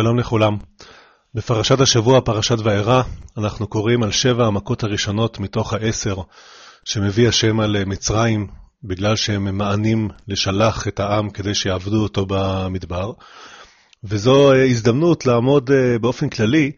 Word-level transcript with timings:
שלום 0.00 0.18
לכולם. 0.18 0.56
בפרשת 1.34 1.80
השבוע, 1.80 2.20
פרשת 2.20 2.56
וארא, 2.64 3.02
אנחנו 3.38 3.66
קוראים 3.66 4.02
על 4.02 4.10
שבע 4.10 4.46
המכות 4.46 4.82
הראשונות 4.82 5.38
מתוך 5.38 5.72
העשר 5.72 6.16
שמביא 6.84 7.28
השם 7.28 7.60
על 7.60 7.84
מצרים, 7.84 8.46
בגלל 8.84 9.16
שהם 9.16 9.44
ממאנים 9.44 10.08
לשלח 10.28 10.88
את 10.88 11.00
העם 11.00 11.30
כדי 11.30 11.54
שיעבדו 11.54 12.02
אותו 12.02 12.26
במדבר. 12.28 13.12
וזו 14.04 14.54
הזדמנות 14.54 15.26
לעמוד 15.26 15.70
באופן 16.00 16.28
כללי 16.28 16.72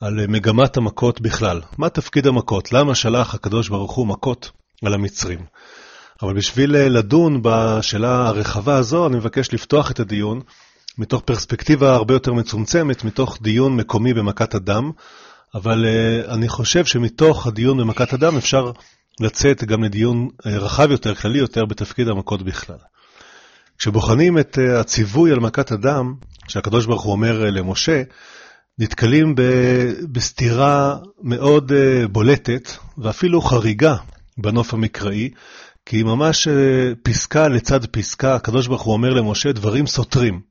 על 0.00 0.26
מגמת 0.26 0.76
המכות 0.76 1.20
בכלל. 1.20 1.60
מה 1.78 1.88
תפקיד 1.88 2.26
המכות? 2.26 2.72
למה 2.72 2.94
שלח 2.94 3.34
הקדוש 3.34 3.68
ברוך 3.68 3.92
הוא 3.92 4.06
מכות 4.06 4.50
על 4.84 4.94
המצרים? 4.94 5.40
אבל 6.22 6.34
בשביל 6.34 6.70
לדון 6.72 7.40
בשאלה 7.42 8.28
הרחבה 8.28 8.76
הזו, 8.76 9.06
אני 9.06 9.16
מבקש 9.16 9.54
לפתוח 9.54 9.90
את 9.90 10.00
הדיון 10.00 10.40
מתוך 10.98 11.22
פרספקטיבה 11.22 11.94
הרבה 11.94 12.14
יותר 12.14 12.32
מצומצמת, 12.32 13.04
מתוך 13.04 13.38
דיון 13.42 13.76
מקומי 13.76 14.14
במכת 14.14 14.54
הדם, 14.54 14.90
אבל 15.54 15.84
uh, 15.84 16.30
אני 16.34 16.48
חושב 16.48 16.84
שמתוך 16.84 17.46
הדיון 17.46 17.78
במכת 17.78 18.12
הדם 18.12 18.36
אפשר 18.36 18.72
לצאת 19.20 19.64
גם 19.64 19.84
לדיון 19.84 20.28
uh, 20.28 20.48
רחב 20.48 20.90
יותר, 20.90 21.14
כללי 21.14 21.38
יותר, 21.38 21.64
בתפקיד 21.64 22.08
המכות 22.08 22.42
בכלל. 22.42 22.76
כשבוחנים 23.78 24.38
את 24.38 24.58
uh, 24.58 24.80
הציווי 24.80 25.32
על 25.32 25.40
מכת 25.40 25.72
הדם, 25.72 26.14
שהקדוש 26.48 26.86
ברוך 26.86 27.02
הוא 27.02 27.12
אומר 27.12 27.50
למשה, 27.50 28.02
נתקלים 28.78 29.34
בסתירה 30.12 30.96
מאוד 31.22 31.72
בולטת 32.12 32.70
ואפילו 32.98 33.40
חריגה 33.40 33.96
בנוף 34.38 34.74
המקראי, 34.74 35.30
כי 35.86 36.02
ממש 36.02 36.48
פסקה 37.02 37.48
לצד 37.48 37.86
פסקה, 37.86 38.34
הקדוש 38.34 38.66
ברוך 38.66 38.82
הוא 38.82 38.92
אומר 38.92 39.10
למשה 39.14 39.52
דברים 39.52 39.86
סותרים. 39.86 40.49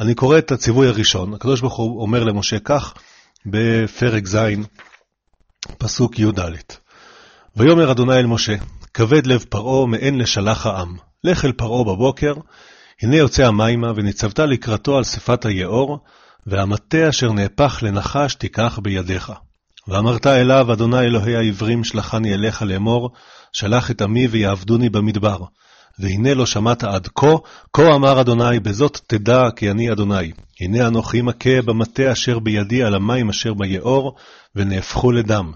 אני 0.00 0.14
קורא 0.14 0.38
את 0.38 0.52
הציווי 0.52 0.88
הראשון, 0.88 1.34
הקדוש 1.34 1.60
ברוך 1.60 1.76
הוא 1.76 2.02
אומר 2.02 2.24
למשה 2.24 2.58
כך, 2.58 2.94
בפרק 3.46 4.26
ז', 4.26 4.38
פסוק 5.78 6.18
י"ד: 6.18 6.40
ויאמר 7.56 7.90
אדוני 7.92 8.14
אל 8.14 8.26
משה, 8.26 8.54
כבד 8.94 9.26
לב 9.26 9.44
פרעה 9.48 9.86
מעין 9.86 10.18
לשלח 10.18 10.66
העם, 10.66 10.96
לך 11.24 11.44
אל 11.44 11.52
פרעה 11.52 11.84
בבוקר, 11.84 12.34
הנה 13.02 13.16
יוצא 13.16 13.46
המימה, 13.46 13.92
וניצבת 13.96 14.38
לקראתו 14.38 14.96
על 14.96 15.04
שפת 15.04 15.44
היאור, 15.44 15.98
והמטה 16.46 17.08
אשר 17.08 17.32
נהפך 17.32 17.78
לנחש 17.82 18.34
תיקח 18.34 18.78
בידיך. 18.82 19.32
ואמרת 19.88 20.26
אליו, 20.26 20.72
אדוני 20.72 21.00
אלוהי 21.00 21.36
העברים, 21.36 21.84
שלחני 21.84 22.34
אליך 22.34 22.62
לאמור, 22.62 23.10
שלח 23.52 23.90
את 23.90 24.02
עמי 24.02 24.26
ויעבדוני 24.26 24.88
במדבר. 24.88 25.38
והנה 26.00 26.34
לא 26.34 26.46
שמעת 26.46 26.84
עד 26.84 27.08
כה, 27.14 27.34
כה 27.72 27.94
אמר 27.94 28.20
אדוני, 28.20 28.60
בזאת 28.60 29.00
תדע 29.06 29.42
כי 29.56 29.70
אני 29.70 29.92
אדוני. 29.92 30.32
הנה 30.60 30.86
אנוכי 30.86 31.22
מכה 31.22 31.62
במטה 31.64 32.12
אשר 32.12 32.38
בידי 32.38 32.82
על 32.82 32.94
המים 32.94 33.28
אשר 33.28 33.54
ביאור, 33.54 34.16
ונהפכו 34.56 35.12
לדם. 35.12 35.52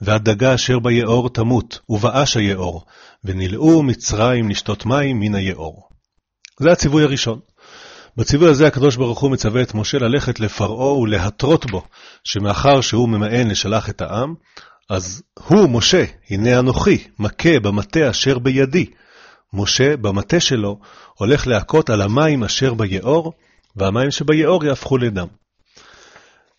והדגה 0.00 0.54
אשר 0.54 0.78
ביאור 0.78 1.28
תמות, 1.28 1.78
ובאש 1.88 2.36
היאור, 2.36 2.84
ונלאו 3.24 3.82
מצרים 3.82 4.48
לשתות 4.48 4.86
מים 4.86 5.20
מן 5.20 5.34
היאור. 5.34 5.88
זה 6.60 6.72
הציווי 6.72 7.02
הראשון. 7.02 7.38
בציווי 8.16 8.50
הזה 8.50 8.66
הקדוש 8.66 8.96
ברוך 8.96 9.20
הוא 9.20 9.30
מצווה 9.30 9.62
את 9.62 9.74
משה 9.74 9.98
ללכת 9.98 10.40
לפרעה 10.40 10.92
ולהתרות 10.92 11.70
בו, 11.70 11.82
שמאחר 12.24 12.80
שהוא 12.80 13.08
ממאן 13.08 13.48
לשלח 13.48 13.90
את 13.90 14.00
העם, 14.00 14.34
אז 14.90 15.22
הוא, 15.46 15.70
משה, 15.70 16.04
הנה 16.30 16.58
אנוכי, 16.58 17.04
מכה 17.18 17.60
במטה 17.60 18.10
אשר 18.10 18.38
בידי, 18.38 18.86
משה, 19.52 19.96
במטה 19.96 20.40
שלו, 20.40 20.78
הולך 21.14 21.46
להכות 21.46 21.90
על 21.90 22.02
המים 22.02 22.44
אשר 22.44 22.74
ביאור, 22.74 23.32
והמים 23.76 24.10
שביאור 24.10 24.64
יהפכו 24.64 24.98
לדם. 24.98 25.26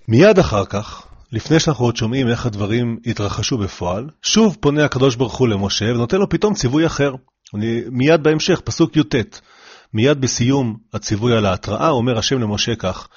מיד 0.08 0.40
אחר 0.40 0.66
כך, 0.66 1.04
לפני 1.32 1.60
שאנחנו 1.60 1.86
עוד 1.86 1.98
שומעים 1.98 2.28
איך 2.28 2.46
הדברים 2.46 2.98
התרחשו 3.06 3.58
בפועל, 3.58 4.10
שוב 4.22 4.58
פונה 4.60 4.86
הקדוש 4.86 5.16
ברוך 5.16 5.38
הוא 5.38 5.48
למשה 5.48 5.86
ונותן 5.86 6.18
לו 6.18 6.30
פתאום 6.30 6.54
ציווי 6.54 6.86
אחר. 6.86 7.16
אני, 7.56 7.82
מיד 7.92 8.24
בהמשך, 8.24 8.62
פסוק 8.64 8.98
י"ט, 8.98 9.16
מיד 9.94 10.22
בסיום 10.22 10.78
הציווי 10.94 11.38
על 11.38 11.46
ההתראה, 11.46 11.90
אומר 11.90 12.18
השם 12.18 12.40
למשה 12.40 12.76
כך: 12.76 13.08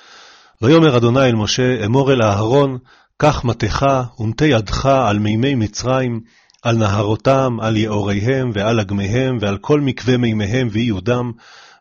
ויאמר 0.62 0.96
אדוני 0.96 1.26
אל 1.26 1.34
משה, 1.34 1.84
אמור 1.84 2.12
אל 2.12 2.22
אהרון, 2.22 2.78
קח 3.16 3.44
מטך 3.44 3.86
ונטה 4.20 4.46
ידך 4.46 4.86
על 4.86 5.18
מימי 5.18 5.54
מצרים, 5.54 6.20
על 6.62 6.76
נהרותם, 6.76 7.56
על 7.60 7.76
יאוריהם 7.76 8.50
ועל 8.54 8.80
אגמיהם, 8.80 9.38
ועל 9.40 9.58
כל 9.58 9.80
מקווה 9.80 10.16
מימיהם 10.16 10.68
ואיודם, 10.72 11.32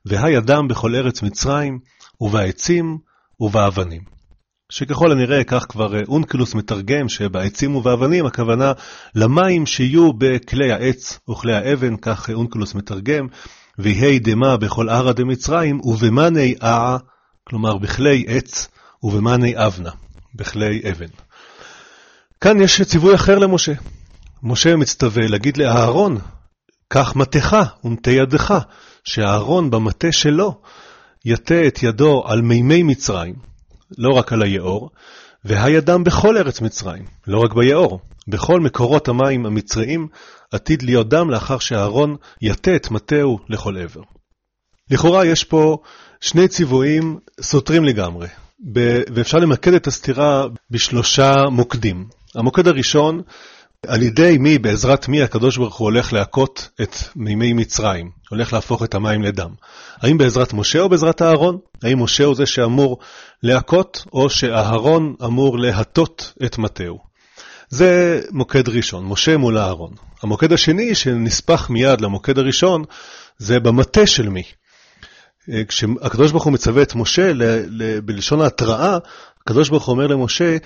והידם 0.06 0.68
בכל 0.68 0.96
ארץ 0.96 1.22
מצרים, 1.22 1.80
ובעצים 2.22 2.98
ובאבנים. 3.40 4.02
שככל 4.70 5.12
הנראה, 5.12 5.44
כך 5.44 5.66
כבר 5.70 6.04
אונקלוס 6.08 6.56
מתרגם, 6.56 7.10
שבעצים 7.10 7.76
ובאבנים 7.76 8.26
הכוונה 8.26 8.72
למים 9.16 9.66
שיהיו 9.66 10.14
בכלי 10.14 10.72
העץ 10.72 11.20
וכלי 11.30 11.56
האבן, 11.56 11.98
כך 11.98 12.30
אונקלוס 12.30 12.76
מתרגם, 12.76 13.28
ויהי 13.80 14.20
דמה 14.20 14.58
בכל 14.58 14.90
ערא 14.90 15.12
דמצרים, 15.12 15.80
ובמאני 15.84 16.56
אה, 16.64 16.98
כלומר 17.44 17.78
בכלי 17.78 18.26
עץ, 18.28 18.68
ובמאני 19.04 19.54
אבנה, 19.66 19.92
בכלי 20.36 20.82
אבן. 20.92 21.08
כאן 22.42 22.62
יש 22.62 22.82
ציווי 22.82 23.16
אחר 23.16 23.40
למשה. 23.40 23.74
משה 24.44 24.76
מצטווה 24.76 25.28
להגיד 25.28 25.58
לאהרון, 25.58 26.18
קח 26.88 27.16
מטך 27.16 27.58
ונטה 27.84 28.12
ידך, 28.12 28.54
שאהרון 29.04 29.72
במטה 29.72 30.12
שלו 30.12 30.62
יטה 31.26 31.68
את 31.68 31.84
ידו 31.84 32.24
על 32.28 32.42
מימי 32.42 32.84
מצרים, 32.84 33.36
לא 33.98 34.10
רק 34.10 34.34
על 34.34 34.42
היאור, 34.42 34.90
והידם 35.46 36.04
בכל 36.04 36.38
ארץ 36.38 36.62
מצרים, 36.62 37.06
לא 37.28 37.40
רק 37.40 37.54
ביאור, 37.54 38.00
בכל 38.28 38.60
מקורות 38.60 39.08
המים 39.08 39.46
המצריים 39.46 40.08
עתיד 40.52 40.84
להיות 40.84 41.10
דם 41.10 41.30
לאחר 41.30 41.60
שאהרון 41.60 42.16
יטה 42.42 42.76
את 42.76 42.92
מטהו 42.92 43.40
לכל 43.50 43.78
עבר. 43.78 44.02
לכאורה 44.92 45.26
יש 45.26 45.44
פה 45.44 45.78
שני 46.22 46.48
ציוויים 46.48 47.20
סותרים 47.42 47.84
לגמרי, 47.84 48.28
ואפשר 49.16 49.38
למקד 49.38 49.74
את 49.74 49.88
הסתירה 49.88 50.46
בשלושה 50.72 51.34
מוקדים. 51.52 52.08
המוקד 52.36 52.68
הראשון 52.68 53.22
על 53.88 54.02
ידי 54.02 54.38
מי, 54.40 54.60
בעזרת 54.60 55.08
מי 55.08 55.22
הקדוש 55.22 55.58
ברוך 55.58 55.76
הוא 55.76 55.86
הולך 55.86 56.14
להכות 56.14 56.70
את 56.82 56.96
מימי 57.16 57.54
מצרים, 57.54 58.12
הולך 58.30 58.54
להפוך 58.54 58.84
את 58.84 58.96
המים 58.96 59.22
לדם. 59.22 59.50
האם 60.02 60.18
בעזרת 60.18 60.54
משה 60.54 60.80
או 60.80 60.90
בעזרת 60.90 61.22
אהרון? 61.22 61.58
האם 61.84 62.04
משה 62.04 62.24
הוא 62.24 62.36
זה 62.36 62.46
שאמור 62.46 63.00
להכות, 63.44 64.06
או 64.14 64.30
שאהרון 64.30 65.16
אמור 65.26 65.60
להטות 65.60 66.34
את 66.46 66.58
מטהו? 66.58 67.00
זה 67.70 68.22
מוקד 68.32 68.70
ראשון, 68.70 69.06
משה 69.06 69.38
מול 69.38 69.58
אהרון. 69.58 69.94
המוקד 70.24 70.54
השני, 70.54 70.96
שנספח 70.96 71.70
מיד 71.70 72.02
למוקד 72.02 72.38
הראשון, 72.38 72.84
זה 73.38 73.60
במטה 73.60 74.08
של 74.08 74.30
מי. 74.30 74.44
כשהקדוש 75.68 76.32
ברוך 76.32 76.44
הוא 76.44 76.54
מצווה 76.54 76.84
את 76.84 76.96
משה, 76.96 77.32
בלשון 78.06 78.42
ההתראה, 78.42 78.98
הקדוש 79.42 79.70
ברוך 79.70 79.86
הוא 79.86 79.94
אומר 79.94 80.08
למשה, 80.08 80.58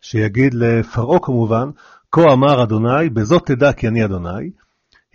שיגיד 0.00 0.54
לפרעה 0.54 1.18
כמובן, 1.22 1.68
כה 2.12 2.32
אמר 2.32 2.62
אדוני, 2.62 3.08
בזאת 3.12 3.46
תדע 3.46 3.72
כי 3.72 3.88
אני 3.88 4.04
אדוני, 4.04 4.50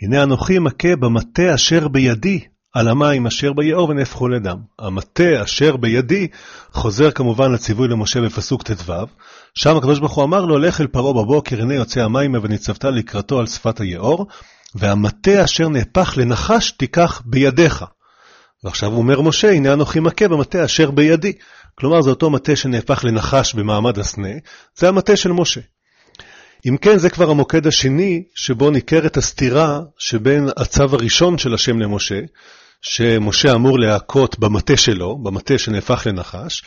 הנה 0.02 0.24
אנוכי 0.24 0.60
מכה 0.60 0.96
במטה 0.96 1.56
אשר 1.56 1.88
בידי, 1.88 2.40
על 2.74 2.88
המים 2.88 3.28
אשר 3.28 3.54
ביאור 3.54 3.90
ונהפכו 3.90 4.28
לדם. 4.28 4.58
המטה 4.80 5.44
אשר 5.44 5.78
בידי 5.78 6.28
חוזר 6.72 7.12
כמובן 7.12 7.52
לציווי 7.52 7.88
למשה 7.88 8.22
בפסוק 8.22 8.64
ט"ו, 8.64 8.94
שם 9.56 9.78
הקדוש 9.78 10.00
ברוך 10.00 10.14
הוא 10.14 10.24
אמר 10.24 10.46
לו, 10.46 10.58
לך 10.58 10.82
אל 10.82 10.88
פרעה 10.88 11.14
בבוקר, 11.14 11.62
הנה 11.62 11.74
יוצא 11.74 12.02
המים 12.02 12.36
וניצבת 12.42 12.84
לקראתו 12.84 13.40
על 13.40 13.48
שפת 13.48 13.80
היאור, 13.80 14.28
והמטה 14.76 15.44
אשר 15.44 15.70
נהפך 15.70 16.14
לנחש 16.18 16.72
תיקח 16.72 17.22
בידיך. 17.26 17.86
ועכשיו 18.64 18.94
אומר 18.94 19.22
משה, 19.22 19.52
הנה 19.52 19.74
אנוכי 19.74 20.00
מכה 20.00 20.28
במטה 20.28 20.66
אשר 20.66 20.92
בידי. 20.92 21.34
כלומר, 21.76 22.02
זה 22.02 22.10
אותו 22.10 22.30
מטה 22.30 22.56
שנהפך 22.56 23.06
לנחש 23.06 23.54
במעמד 23.54 24.00
הסנה, 24.00 24.30
זה 24.76 24.90
המטה 24.90 25.16
של 25.16 25.32
משה. 25.32 25.62
אם 26.66 26.78
כן, 26.78 26.98
זה 26.98 27.10
כבר 27.10 27.30
המוקד 27.30 27.68
השני 27.68 28.24
שבו 28.36 28.70
ניכרת 28.70 29.18
הסתירה 29.18 29.80
שבין 29.98 30.50
הצו 30.58 30.84
הראשון 30.84 31.38
של 31.38 31.54
השם 31.54 31.80
למשה, 31.80 32.20
שמשה 32.82 33.54
אמור 33.54 33.80
להכות 33.80 34.40
במטה 34.40 34.78
שלו, 34.78 35.18
במטה 35.18 35.58
שנהפך 35.58 36.08
לנחש, 36.08 36.64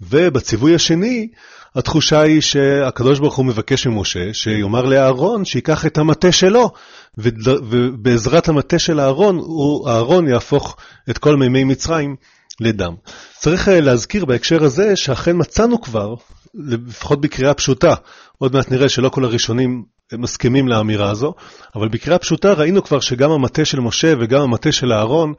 ובציווי 0.00 0.74
השני, 0.74 1.28
התחושה 1.74 2.20
היא 2.20 2.40
שהקדוש 2.40 3.18
ברוך 3.18 3.36
הוא 3.36 3.46
מבקש 3.46 3.86
ממשה 3.86 4.34
שיאמר 4.34 4.84
לאהרון 4.84 5.44
שיקח 5.44 5.86
את 5.86 5.98
המטה 5.98 6.32
שלו, 6.32 6.70
ובעזרת 7.18 8.48
המטה 8.48 8.78
של 8.78 9.00
אהרון, 9.00 9.40
אהרון 9.88 10.28
יהפוך 10.28 10.76
את 11.10 11.18
כל 11.18 11.36
מימי 11.36 11.64
מצרים 11.64 12.16
לדם. 12.60 12.94
צריך 13.38 13.68
אה, 13.68 13.80
להזכיר 13.80 14.24
בהקשר 14.24 14.64
הזה 14.64 14.96
שאכן 14.96 15.36
מצאנו 15.36 15.80
כבר, 15.80 16.14
לפחות 16.54 17.20
בקריאה 17.20 17.54
פשוטה, 17.54 17.94
עוד 18.38 18.52
מעט 18.52 18.70
נראה 18.70 18.88
שלא 18.88 19.08
כל 19.08 19.24
הראשונים 19.24 19.84
מסכימים 20.12 20.68
לאמירה 20.68 21.10
הזו, 21.10 21.34
אבל 21.74 21.88
בקריאה 21.88 22.18
פשוטה 22.18 22.52
ראינו 22.52 22.84
כבר 22.84 23.00
שגם 23.00 23.30
המטה 23.30 23.64
של 23.64 23.80
משה 23.80 24.14
וגם 24.20 24.42
המטה 24.42 24.72
של 24.72 24.92
אהרון 24.92 25.32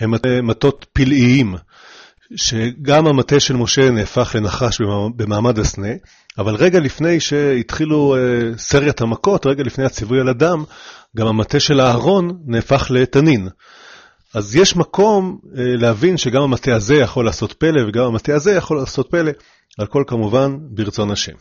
הם 0.00 0.14
מטות 0.42 0.86
פלאיים. 0.92 1.54
שגם 2.36 3.06
המטה 3.06 3.40
של 3.40 3.56
משה 3.56 3.90
נהפך 3.90 4.34
לנחש 4.34 4.80
במעמד 5.16 5.58
הסנה, 5.58 5.88
אבל 6.38 6.54
רגע 6.54 6.80
לפני 6.80 7.20
שהתחילו 7.20 8.16
אה, 8.16 8.58
סריית 8.58 9.00
המכות, 9.00 9.46
רגע 9.46 9.62
לפני 9.62 9.84
הציווי 9.84 10.20
על 10.20 10.28
הדם, 10.28 10.64
גם 11.16 11.26
המטה 11.26 11.60
של 11.60 11.80
אהרון 11.80 12.38
נהפך 12.46 12.86
לתנין. 12.90 13.48
אז 14.34 14.56
יש 14.56 14.76
מקום 14.76 15.38
אה, 15.58 15.62
להבין 15.76 16.16
שגם 16.16 16.42
המטה 16.42 16.74
הזה 16.74 16.94
יכול 16.94 17.24
לעשות 17.24 17.52
פלא 17.52 17.88
וגם 17.88 18.04
המטה 18.04 18.34
הזה 18.34 18.52
יכול 18.52 18.76
לעשות 18.76 19.10
פלא, 19.10 19.30
הכל 19.78 20.04
כמובן 20.06 20.56
ברצון 20.60 21.10
השם. 21.10 21.32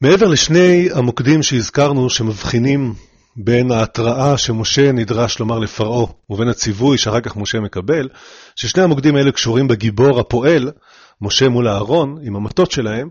מעבר 0.00 0.26
לשני 0.28 0.88
המוקדים 0.94 1.42
שהזכרנו 1.42 2.10
שמבחינים 2.10 2.94
בין 3.36 3.70
ההתראה 3.70 4.38
שמשה 4.38 4.92
נדרש 4.92 5.38
לומר 5.38 5.58
לפרעה 5.58 6.06
ובין 6.30 6.48
הציווי 6.48 6.98
שאחר 6.98 7.20
כך 7.20 7.36
משה 7.36 7.60
מקבל, 7.60 8.08
ששני 8.56 8.82
המוקדים 8.82 9.16
האלה 9.16 9.32
קשורים 9.32 9.68
בגיבור 9.68 10.20
הפועל, 10.20 10.70
משה 11.20 11.48
מול 11.48 11.68
אהרון, 11.68 12.18
עם 12.22 12.36
המטות 12.36 12.70
שלהם, 12.70 13.08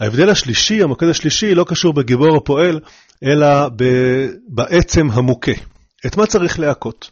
ההבדל 0.00 0.30
השלישי, 0.30 0.82
המוקד 0.82 1.08
השלישי, 1.08 1.54
לא 1.54 1.64
קשור 1.64 1.92
בגיבור 1.92 2.36
הפועל, 2.36 2.80
אלא 3.24 3.68
בעצם 4.48 5.08
המוכה. 5.12 5.52
את 6.06 6.16
מה 6.16 6.26
צריך 6.26 6.58
להכות? 6.58 7.10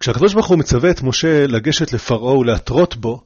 כשהקדוש 0.00 0.34
ברוך 0.34 0.46
הוא 0.46 0.58
מצווה 0.58 0.90
את 0.90 1.02
משה 1.02 1.46
לגשת 1.46 1.92
לפרעה 1.92 2.38
ולהתרות 2.38 2.96
בו, 2.96 3.24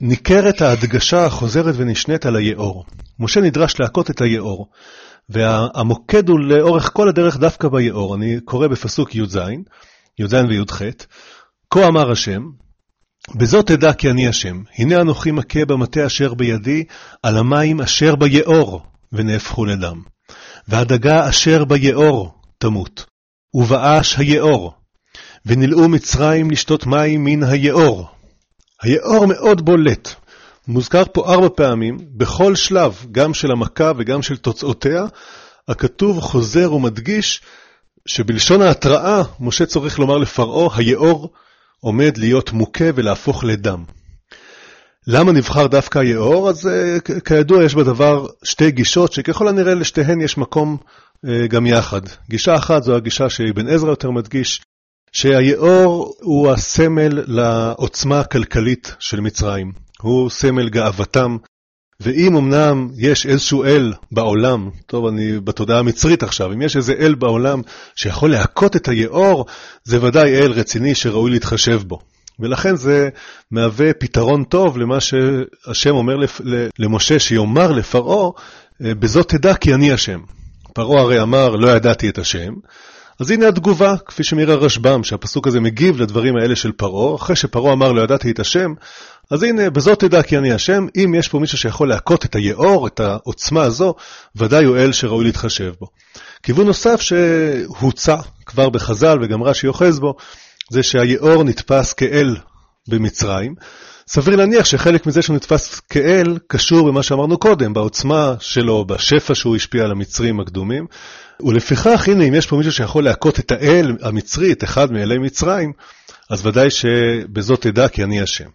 ניכרת 0.00 0.60
ההדגשה 0.60 1.24
החוזרת 1.24 1.74
ונשנית 1.76 2.26
על 2.26 2.36
היאור. 2.36 2.84
משה 3.18 3.40
נדרש 3.40 3.80
להכות 3.80 4.10
את 4.10 4.20
היאור, 4.20 4.70
והמוקד 5.28 6.28
הוא 6.28 6.40
לאורך 6.40 6.90
כל 6.92 7.08
הדרך 7.08 7.36
דווקא 7.36 7.68
ביאור. 7.68 8.14
אני 8.14 8.40
קורא 8.44 8.68
בפסוק 8.68 9.14
י"ז, 9.14 9.38
י"ז 10.18 10.34
וי"ח, 10.48 10.82
כה 11.70 11.86
אמר 11.86 12.10
השם, 12.10 12.42
בזאת 13.34 13.66
תדע 13.66 13.92
כי 13.92 14.10
אני 14.10 14.28
השם, 14.28 14.62
הנה 14.78 15.00
אנוכי 15.00 15.30
מכה 15.30 15.64
במטה 15.64 16.06
אשר 16.06 16.34
בידי, 16.34 16.84
על 17.22 17.36
המים 17.36 17.80
אשר 17.80 18.16
ביאור, 18.16 18.82
ונהפכו 19.12 19.64
לדם. 19.64 20.02
והדגה 20.68 21.28
אשר 21.28 21.64
ביאור 21.64 22.34
תמות, 22.58 23.06
ובאש 23.54 24.18
היאור, 24.18 24.74
ונלאו 25.46 25.88
מצרים 25.88 26.50
לשתות 26.50 26.86
מים 26.86 27.24
מן 27.24 27.42
היאור. 27.42 28.06
היאור 28.82 29.26
מאוד 29.26 29.64
בולט. 29.64 30.14
מוזכר 30.68 31.02
פה 31.12 31.32
ארבע 31.32 31.48
פעמים, 31.56 31.98
בכל 32.16 32.54
שלב, 32.54 33.06
גם 33.12 33.34
של 33.34 33.50
המכה 33.50 33.92
וגם 33.96 34.22
של 34.22 34.36
תוצאותיה, 34.36 35.04
הכתוב 35.68 36.20
חוזר 36.20 36.72
ומדגיש 36.72 37.40
שבלשון 38.06 38.62
ההתראה, 38.62 39.22
משה 39.40 39.66
צריך 39.66 39.98
לומר 39.98 40.18
לפרעה, 40.18 40.76
היאור 40.76 41.32
עומד 41.80 42.16
להיות 42.16 42.52
מוכה 42.52 42.84
ולהפוך 42.94 43.44
לדם. 43.44 43.84
למה 45.06 45.32
נבחר 45.32 45.66
דווקא 45.66 45.98
היאור? 45.98 46.48
אז 46.48 46.66
uh, 46.66 47.20
כידוע 47.20 47.64
יש 47.64 47.74
בדבר 47.74 48.26
שתי 48.44 48.70
גישות 48.70 49.12
שככל 49.12 49.48
הנראה 49.48 49.74
לשתיהן 49.74 50.20
יש 50.20 50.38
מקום 50.38 50.76
uh, 51.26 51.28
גם 51.48 51.66
יחד. 51.66 52.00
גישה 52.30 52.54
אחת 52.54 52.82
זו 52.82 52.96
הגישה 52.96 53.30
שאבן 53.30 53.68
עזרא 53.68 53.90
יותר 53.90 54.10
מדגיש, 54.10 54.60
שהיאור 55.12 56.14
הוא 56.22 56.50
הסמל 56.50 57.24
לעוצמה 57.26 58.20
הכלכלית 58.20 58.94
של 58.98 59.20
מצרים. 59.20 59.72
הוא 60.02 60.30
סמל 60.30 60.68
גאוותם, 60.68 61.36
ואם 62.00 62.36
אמנם 62.36 62.88
יש 62.96 63.26
איזשהו 63.26 63.64
אל 63.64 63.92
בעולם, 64.12 64.70
טוב, 64.86 65.06
אני 65.06 65.40
בתודעה 65.40 65.78
המצרית 65.78 66.22
עכשיו, 66.22 66.52
אם 66.52 66.62
יש 66.62 66.76
איזה 66.76 66.92
אל 66.92 67.14
בעולם 67.14 67.60
שיכול 67.96 68.30
להכות 68.30 68.76
את 68.76 68.88
היאור, 68.88 69.46
זה 69.84 70.04
ודאי 70.04 70.36
אל 70.36 70.52
רציני 70.52 70.94
שראוי 70.94 71.30
להתחשב 71.30 71.82
בו. 71.86 71.98
ולכן 72.40 72.76
זה 72.76 73.08
מהווה 73.50 73.92
פתרון 73.92 74.44
טוב 74.44 74.78
למה 74.78 75.00
שהשם 75.00 75.90
אומר 75.90 76.16
למשה 76.78 77.18
שיאמר 77.18 77.72
לפרעה, 77.72 78.30
אה, 78.84 78.94
בזאת 78.94 79.28
תדע 79.28 79.54
כי 79.54 79.74
אני 79.74 79.92
השם. 79.92 80.20
פרעה 80.74 81.02
הרי 81.02 81.22
אמר, 81.22 81.56
לא 81.56 81.68
ידעתי 81.68 82.08
את 82.08 82.18
השם, 82.18 82.52
אז 83.20 83.30
הנה 83.30 83.48
התגובה, 83.48 83.94
כפי 84.06 84.24
שמעיר 84.24 84.52
הרשב"ם, 84.52 85.04
שהפסוק 85.04 85.46
הזה 85.46 85.60
מגיב 85.60 86.00
לדברים 86.00 86.36
האלה 86.36 86.56
של 86.56 86.72
פרעה, 86.72 87.16
אחרי 87.16 87.36
שפרעה 87.36 87.72
אמר 87.72 87.92
לא 87.92 88.02
ידעתי 88.02 88.30
את 88.30 88.40
השם, 88.40 88.72
אז 89.30 89.42
הנה, 89.42 89.70
בזאת 89.70 90.00
תדע 90.00 90.22
כי 90.22 90.38
אני 90.38 90.52
השם, 90.52 90.86
אם 90.96 91.14
יש 91.18 91.28
פה 91.28 91.38
מישהו 91.38 91.58
שיכול 91.58 91.88
להכות 91.88 92.24
את 92.24 92.34
היאור, 92.34 92.86
את 92.86 93.00
העוצמה 93.00 93.62
הזו, 93.62 93.94
ודאי 94.36 94.64
הוא 94.64 94.76
אל 94.76 94.92
שראוי 94.92 95.24
להתחשב 95.24 95.72
בו. 95.80 95.86
כיוון 96.42 96.66
נוסף 96.66 97.00
שהוצע 97.00 98.16
כבר 98.46 98.68
בחז"ל 98.68 99.18
וגם 99.22 99.42
רש"י 99.42 99.66
אוחז 99.66 99.98
בו, 99.98 100.14
זה 100.70 100.82
שהיאור 100.82 101.44
נתפס 101.44 101.92
כאל 101.92 102.36
במצרים. 102.88 103.54
סביר 104.08 104.36
להניח 104.36 104.64
שחלק 104.64 105.06
מזה 105.06 105.22
שהוא 105.22 105.36
נתפס 105.36 105.80
כאל 105.80 106.38
קשור 106.46 106.88
במה 106.88 107.02
שאמרנו 107.02 107.38
קודם, 107.38 107.72
בעוצמה 107.72 108.34
שלו, 108.40 108.84
בשפע 108.84 109.34
שהוא 109.34 109.56
השפיע 109.56 109.84
על 109.84 109.90
המצרים 109.90 110.40
הקדומים, 110.40 110.86
ולפיכך, 111.46 112.08
הנה, 112.08 112.24
אם 112.24 112.34
יש 112.34 112.46
פה 112.46 112.56
מישהו 112.56 112.72
שיכול 112.72 113.04
להכות 113.04 113.38
את 113.38 113.52
האל 113.52 113.96
המצרי, 114.02 114.52
את 114.52 114.64
אחד 114.64 114.92
מאלי 114.92 115.18
מצרים, 115.18 115.72
אז 116.30 116.46
ודאי 116.46 116.70
שבזאת 116.70 117.60
תדע 117.60 117.88
כי 117.88 118.04
אני 118.04 118.22
השם. 118.22 118.48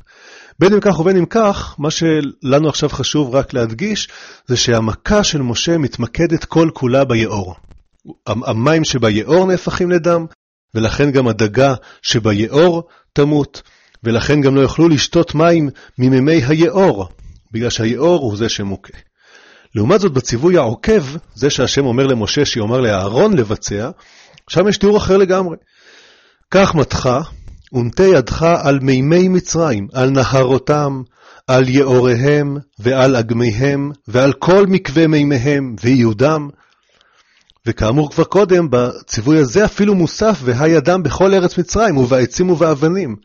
בין 0.60 0.74
אם 0.74 0.80
כך 0.80 1.00
ובין 1.00 1.18
אם 1.18 1.26
כך, 1.26 1.76
מה 1.78 1.90
שלנו 1.92 2.70
עכשיו 2.70 2.90
חשוב 2.90 3.36
רק 3.36 3.54
להדגיש, 3.54 4.10
זה 4.48 4.58
שהמכה 4.58 5.24
של 5.24 5.42
משה 5.42 5.78
מתמקדת 5.78 6.46
כל 6.46 6.70
כולה 6.74 7.04
ביאור. 7.04 7.56
המים 8.28 8.84
שביאור 8.84 9.48
נהפכים 9.48 9.92
לדם, 9.92 10.26
ולכן 10.76 11.12
גם 11.12 11.28
הדגה 11.28 11.74
שביאור 12.02 12.84
תמות, 13.14 13.62
ולכן 14.04 14.42
גם 14.42 14.56
לא 14.56 14.62
יוכלו 14.62 14.90
לשתות 14.90 15.36
מים 15.36 15.70
ממימי 15.98 16.42
היאור, 16.48 17.08
בגלל 17.52 17.70
שהיאור 17.70 18.22
הוא 18.22 18.38
זה 18.38 18.50
שמוכה. 18.50 18.94
לעומת 19.76 20.00
זאת, 20.00 20.12
בציווי 20.12 20.58
העוקב, 20.58 21.04
זה 21.36 21.50
שהשם 21.50 21.86
אומר 21.86 22.08
למשה 22.08 22.46
שיאמר 22.46 22.82
לאהרון 22.82 23.38
לבצע, 23.38 23.90
שם 24.50 24.68
יש 24.68 24.78
תיאור 24.78 24.98
אחר 24.98 25.18
לגמרי. 25.18 25.58
קח 26.50 26.76
מתך, 26.76 27.10
ונטה 27.74 28.04
ידך 28.04 28.46
על 28.64 28.80
מימי 28.80 29.28
מצרים, 29.28 29.88
על 29.94 30.10
נהרותם, 30.10 31.02
על 31.48 31.70
יאוריהם 31.70 32.58
ועל 32.80 33.16
אגמיהם, 33.16 33.92
ועל 34.08 34.34
כל 34.34 34.66
מקווה 34.68 35.08
מימיהם 35.08 35.76
ויהודם. 35.84 36.50
וכאמור 37.66 38.12
כבר 38.12 38.24
קודם, 38.24 38.68
בציווי 38.70 39.38
הזה 39.38 39.66
אפילו 39.66 39.96
מוסף, 39.96 40.40
והידם 40.44 41.04
בכל 41.04 41.34
ארץ 41.34 41.58
מצרים, 41.58 41.98
ובעצים 41.98 42.50
ובאבנים. 42.50 43.16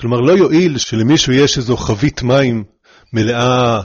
כלומר, 0.00 0.20
לא 0.20 0.32
יועיל 0.32 0.78
שלמישהו 0.78 1.32
יש 1.32 1.58
איזו 1.58 1.76
חבית 1.76 2.22
מים 2.22 2.64
מלאה, 3.12 3.80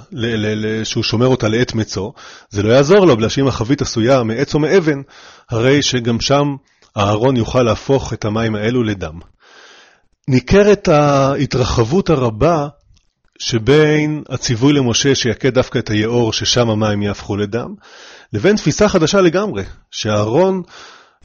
שהוא 0.84 1.04
שומר 1.04 1.28
אותה 1.28 1.48
לעת 1.48 1.74
מצו, 1.74 2.14
זה 2.50 2.64
לא 2.64 2.74
יעזור 2.74 3.06
לו, 3.06 3.16
בגלל 3.16 3.30
שאם 3.30 3.48
החבית 3.48 3.82
עשויה 3.82 4.24
מעץ 4.24 4.54
או 4.56 4.60
מאבן, 4.60 5.02
הרי 5.50 5.82
שגם 5.82 6.22
שם 6.22 6.46
הארון 6.96 7.38
יוכל 7.38 7.64
להפוך 7.64 8.14
את 8.14 8.26
המים 8.26 8.56
האלו 8.56 8.84
לדם. 8.84 9.20
ניכרת 10.30 10.88
ההתרחבות 10.88 12.10
הרבה 12.10 12.68
שבין 13.40 14.24
הציווי 14.30 14.74
למשה 14.74 15.16
שיכה 15.16 15.50
דווקא 15.50 15.80
את 15.80 15.90
היאור 15.90 16.34
ששם 16.34 16.70
המים 16.70 17.04
יהפכו 17.04 17.38
לדם, 17.38 17.74
לבין 18.34 18.56
תפיסה 18.56 18.90
חדשה 18.90 19.22
לגמרי, 19.22 19.64
שהארון 19.92 20.62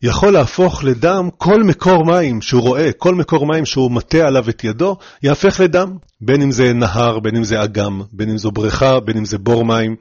יכול 0.02 0.32
להפוך 0.32 0.84
לדם 0.84 1.28
כל 1.38 1.62
מקור 1.62 2.04
מים 2.06 2.42
שהוא 2.42 2.62
רואה, 2.62 2.92
כל 2.92 3.14
מקור 3.14 3.46
מים 3.46 3.66
שהוא 3.66 3.90
מטה 3.90 4.18
עליו 4.26 4.48
את 4.48 4.64
ידו, 4.64 4.96
יהפך 5.22 5.60
לדם. 5.60 5.96
בין 6.20 6.42
אם 6.42 6.50
זה 6.50 6.72
נהר, 6.72 7.18
בין 7.18 7.36
אם 7.36 7.44
זה 7.44 7.64
אגם, 7.64 8.02
בין 8.12 8.30
אם 8.30 8.38
זו 8.38 8.50
בריכה, 8.50 9.00
בין 9.00 9.16
אם 9.16 9.24
זה 9.24 9.38
בור 9.38 9.64
מים. 9.64 9.96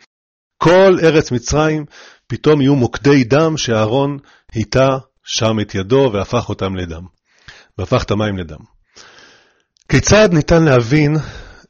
כל 0.58 0.98
ארץ 1.04 1.32
מצרים 1.32 1.86
פתאום 2.28 2.62
יהיו 2.62 2.76
מוקדי 2.76 3.24
דם 3.24 3.58
שהארון 3.58 4.18
היטה 4.54 4.88
שם 5.24 5.60
את 5.62 5.76
ידו 5.76 6.10
והפך 6.14 6.50
אותם 6.50 6.76
לדם. 6.76 7.02
והפך 7.78 8.04
את 8.04 8.12
המים 8.12 8.38
לדם. 8.38 8.60
כיצד 9.90 10.30
ניתן 10.34 10.64
להבין 10.64 11.18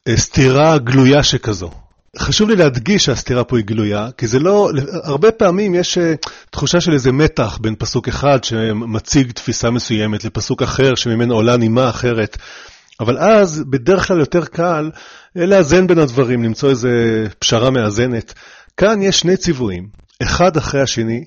סתירה 0.09 0.77
גלויה 0.77 1.23
שכזו? 1.23 1.71
חשוב 2.17 2.49
לי 2.49 2.55
להדגיש 2.55 3.05
שהסתירה 3.05 3.43
פה 3.43 3.57
היא 3.57 3.65
גלויה, 3.65 4.09
כי 4.17 4.27
זה 4.27 4.39
לא, 4.39 4.69
הרבה 5.03 5.31
פעמים 5.31 5.75
יש 5.75 5.97
אה, 5.97 6.13
תחושה 6.49 6.81
של 6.81 6.93
איזה 6.93 7.11
מתח 7.11 7.57
בין 7.61 7.75
פסוק 7.75 8.07
אחד 8.07 8.43
שמציג 8.43 9.31
תפיסה 9.31 9.69
מסוימת 9.69 10.23
לפסוק 10.23 10.61
אחר 10.61 10.95
שממנו 10.95 11.35
עולה 11.35 11.57
נימה 11.57 11.89
אחרת, 11.89 12.37
אבל 12.99 13.17
אז 13.17 13.63
בדרך 13.69 14.07
כלל 14.07 14.19
יותר 14.19 14.45
קל 14.45 14.91
אה, 15.37 15.45
לאזן 15.45 15.87
בין 15.87 15.99
הדברים, 15.99 16.43
למצוא 16.43 16.69
איזה 16.69 17.25
פשרה 17.39 17.69
מאזנת. 17.69 18.33
כאן 18.77 19.01
יש 19.01 19.19
שני 19.19 19.37
ציוויים, 19.37 19.87
אחד 20.23 20.57
אחרי 20.57 20.81
השני, 20.81 21.23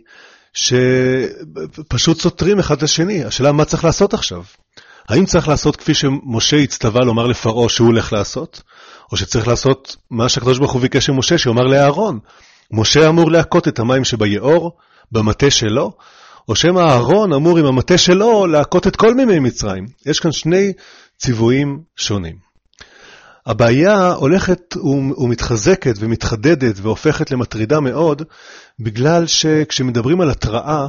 שפשוט 0.54 2.20
סותרים 2.20 2.58
אחד 2.58 2.76
את 2.76 2.82
השני. 2.82 3.24
השאלה 3.24 3.52
מה 3.52 3.64
צריך 3.64 3.84
לעשות 3.84 4.14
עכשיו? 4.14 4.42
האם 5.08 5.24
צריך 5.24 5.48
לעשות 5.48 5.76
כפי 5.76 5.94
שמשה 5.94 6.56
הצטווה 6.56 7.04
לומר 7.04 7.26
לפרעה 7.26 7.68
שהוא 7.68 7.86
הולך 7.86 8.12
לעשות? 8.12 8.62
או 9.12 9.16
שצריך 9.16 9.48
לעשות 9.48 9.96
מה 10.10 10.28
שהקדוש 10.28 10.58
ברוך 10.58 10.72
הוא 10.72 10.80
ביקש 10.80 11.10
ממשה, 11.10 11.38
שיאמר 11.38 11.62
לאהרון. 11.62 12.18
משה 12.70 13.08
אמור 13.08 13.30
להכות 13.30 13.68
את 13.68 13.78
המים 13.78 14.04
שביאור, 14.04 14.72
במטה 15.12 15.50
שלו, 15.50 15.92
או 16.48 16.56
שמא 16.56 16.80
אהרון 16.80 17.32
אמור 17.32 17.58
עם 17.58 17.66
המטה 17.66 17.98
שלו 17.98 18.46
להכות 18.46 18.86
את 18.86 18.96
כל 18.96 19.14
מימי 19.14 19.38
מצרים. 19.38 19.86
יש 20.06 20.20
כאן 20.20 20.32
שני 20.32 20.72
ציוויים 21.18 21.80
שונים. 21.96 22.36
הבעיה 23.46 24.12
הולכת 24.12 24.76
ומתחזקת 25.16 25.94
ומתחדדת 25.98 26.74
והופכת 26.82 27.30
למטרידה 27.30 27.80
מאוד, 27.80 28.22
בגלל 28.80 29.26
שכשמדברים 29.26 30.20
על 30.20 30.30
התראה, 30.30 30.86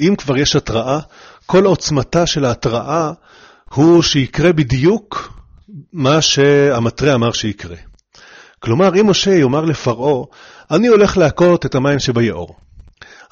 אם 0.00 0.14
כבר 0.18 0.36
יש 0.36 0.56
התראה, 0.56 0.98
כל 1.46 1.64
עוצמתה 1.64 2.26
של 2.26 2.44
ההתראה 2.44 3.12
הוא 3.74 4.02
שיקרה 4.02 4.52
בדיוק 4.52 5.32
מה 5.92 6.22
שהמטרה 6.22 7.14
אמר 7.14 7.32
שיקרה. 7.32 7.76
כלומר, 8.60 9.00
אם 9.00 9.10
משה 9.10 9.30
יאמר 9.30 9.64
לפרעה, 9.64 10.24
אני 10.70 10.86
הולך 10.86 11.16
להכות 11.16 11.66
את 11.66 11.74
המים 11.74 11.98
שביעור, 11.98 12.56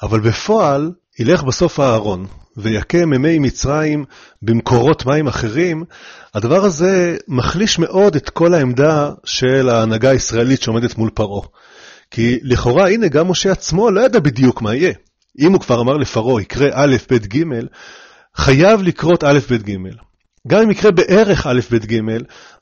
אבל 0.03 0.19
בפועל 0.19 0.91
ילך 1.19 1.43
בסוף 1.43 1.79
הארון 1.79 2.27
ויכה 2.57 3.05
מימי 3.05 3.39
מצרים 3.39 4.05
במקורות 4.41 5.05
מים 5.05 5.27
אחרים, 5.27 5.83
הדבר 6.33 6.65
הזה 6.65 7.17
מחליש 7.27 7.79
מאוד 7.79 8.15
את 8.15 8.29
כל 8.29 8.53
העמדה 8.53 9.11
של 9.25 9.69
ההנהגה 9.69 10.09
הישראלית 10.09 10.61
שעומדת 10.61 10.97
מול 10.97 11.09
פרעה. 11.13 11.47
כי 12.11 12.39
לכאורה, 12.43 12.89
הנה, 12.89 13.07
גם 13.07 13.27
משה 13.27 13.51
עצמו 13.51 13.91
לא 13.91 14.01
ידע 14.01 14.19
בדיוק 14.19 14.61
מה 14.61 14.75
יהיה. 14.75 14.93
אם 15.39 15.53
הוא 15.53 15.61
כבר 15.61 15.81
אמר 15.81 15.97
לפרעה, 15.97 16.41
יקרה 16.41 16.69
א', 16.73 16.95
ב', 17.11 17.17
ג', 17.17 17.43
חייב 18.37 18.81
לקרות 18.81 19.23
א', 19.23 19.39
ב', 19.49 19.69
ג'. 19.69 19.77
גם 20.47 20.61
אם 20.61 20.71
יקרה 20.71 20.91
בערך 20.91 21.47
א', 21.47 21.59
ב', 21.71 21.75
ג', 21.75 21.99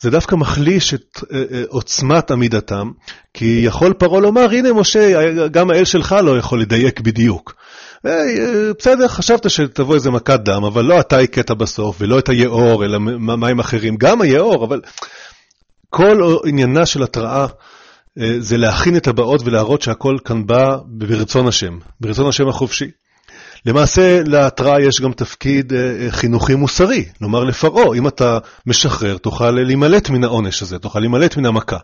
זה 0.01 0.09
דווקא 0.09 0.35
מחליש 0.35 0.93
את 0.93 1.19
אה, 1.33 1.43
אה, 1.51 1.63
עוצמת 1.67 2.31
עמידתם, 2.31 2.91
כי 3.33 3.61
יכול 3.65 3.93
פרעה 3.93 4.21
לומר, 4.21 4.49
הנה 4.51 4.73
משה, 4.73 5.31
גם 5.47 5.71
האל 5.71 5.85
שלך 5.85 6.15
לא 6.23 6.37
יכול 6.37 6.61
לדייק 6.61 6.99
בדיוק. 6.99 7.55
אה, 8.05 8.11
בסדר, 8.79 9.07
חשבת 9.07 9.49
שתבוא 9.49 9.95
איזה 9.95 10.11
מכת 10.11 10.39
דם, 10.39 10.63
אבל 10.63 10.85
לא 10.85 10.99
אתה 10.99 11.19
הכית 11.19 11.51
בסוף, 11.51 11.97
ולא 11.99 12.19
את 12.19 12.29
היאור, 12.29 12.85
אלא 12.85 12.99
מים 12.99 13.59
אחרים. 13.59 13.95
גם 13.97 14.21
היאור, 14.21 14.65
אבל 14.65 14.81
כל 15.89 16.37
עניינה 16.45 16.85
של 16.85 17.03
התראה 17.03 17.47
זה 18.39 18.57
להכין 18.57 18.97
את 18.97 19.07
הבאות 19.07 19.41
ולהראות 19.45 19.81
שהכל 19.81 20.17
כאן 20.25 20.45
בא 20.45 20.77
ברצון 20.85 21.47
השם, 21.47 21.77
ברצון 21.99 22.27
השם 22.27 22.47
החופשי. 22.47 22.91
למעשה 23.65 24.21
להתראה 24.25 24.81
יש 24.81 25.01
גם 25.01 25.13
תפקיד 25.13 25.73
אה, 25.73 26.07
חינוכי 26.09 26.55
מוסרי, 26.55 27.05
לומר 27.21 27.43
לפרעה, 27.43 27.97
אם 27.97 28.07
אתה 28.07 28.37
משחרר 28.65 29.17
תוכל 29.17 29.51
להימלט 29.51 30.09
מן 30.09 30.23
העונש 30.23 30.61
הזה, 30.61 30.79
תוכל 30.79 30.99
להימלט 30.99 31.37
מן 31.37 31.45
המכה. 31.45 31.77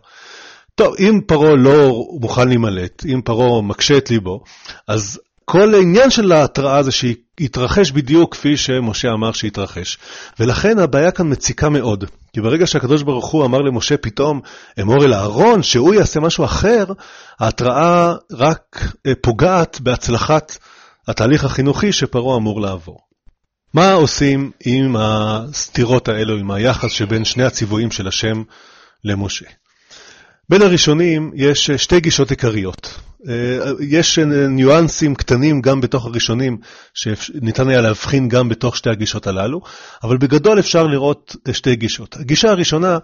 טוב, 0.76 0.96
אם 1.00 1.20
פרעה 1.26 1.56
לא 1.56 2.06
מוכן 2.22 2.48
להימלט, 2.48 3.06
אם 3.14 3.22
פרעה 3.22 3.62
מקשה 3.62 3.98
את 3.98 4.10
ליבו, 4.10 4.44
אז 4.88 5.20
כל 5.46 5.74
העניין 5.74 6.10
של 6.10 6.32
ההתראה 6.32 6.84
זה 6.84 6.92
שיתרחש 6.92 7.92
בדיוק 7.92 8.34
כפי 8.34 8.58
שמשה 8.58 9.12
אמר 9.12 9.32
שיתרחש. 9.32 9.98
ולכן 10.40 10.80
הבעיה 10.80 11.12
כאן 11.12 11.32
מציקה 11.32 11.70
מאוד. 11.70 12.06
כי 12.34 12.42
ברגע 12.42 12.68
שהקדוש 12.68 13.02
ברוך 13.02 13.26
הוא 13.26 13.46
אמר 13.46 13.58
למשה 13.58 13.98
פתאום, 13.98 14.42
אמור 14.82 15.06
אל 15.06 15.14
אהרון, 15.14 15.64
שהוא 15.64 15.94
יעשה 15.94 16.20
משהו 16.20 16.46
אחר, 16.46 16.86
ההתראה 17.40 18.14
רק 18.32 18.84
אה, 19.08 19.12
פוגעת 19.22 19.82
בהצלחת 19.82 20.58
התהליך 21.08 21.44
החינוכי 21.44 21.92
שפרעה 21.92 22.38
אמור 22.38 22.62
לעבור. 22.62 23.00
מה 23.74 23.92
עושים 23.92 24.52
עם 24.66 24.96
הסתירות 25.00 26.08
האלו, 26.08 26.38
עם 26.38 26.52
היחס 26.52 26.92
שבין 26.92 27.26
שני 27.26 27.44
הציוויים 27.44 27.92
של 27.92 28.08
השם 28.08 28.44
למשה? 29.04 29.46
בין 30.50 30.62
הראשונים 30.62 31.32
יש 31.36 31.72
שתי 31.72 32.00
גישות 32.00 32.30
עיקריות. 32.30 33.00
יש 33.80 34.20
ניואנסים 34.50 35.16
קטנים 35.16 35.62
גם 35.62 35.82
בתוך 35.82 36.06
הראשונים, 36.06 36.58
שניתן 36.94 37.70
היה 37.70 37.82
להבחין 37.82 38.28
גם 38.28 38.50
בתוך 38.50 38.78
שתי 38.78 38.90
הגישות 38.90 39.28
הללו, 39.28 39.62
אבל 40.04 40.18
בגדול 40.18 40.60
אפשר 40.60 40.88
לראות 40.88 41.36
שתי 41.52 41.76
גישות. 41.76 42.16
הגישה 42.20 42.50
הראשונה 42.50 42.98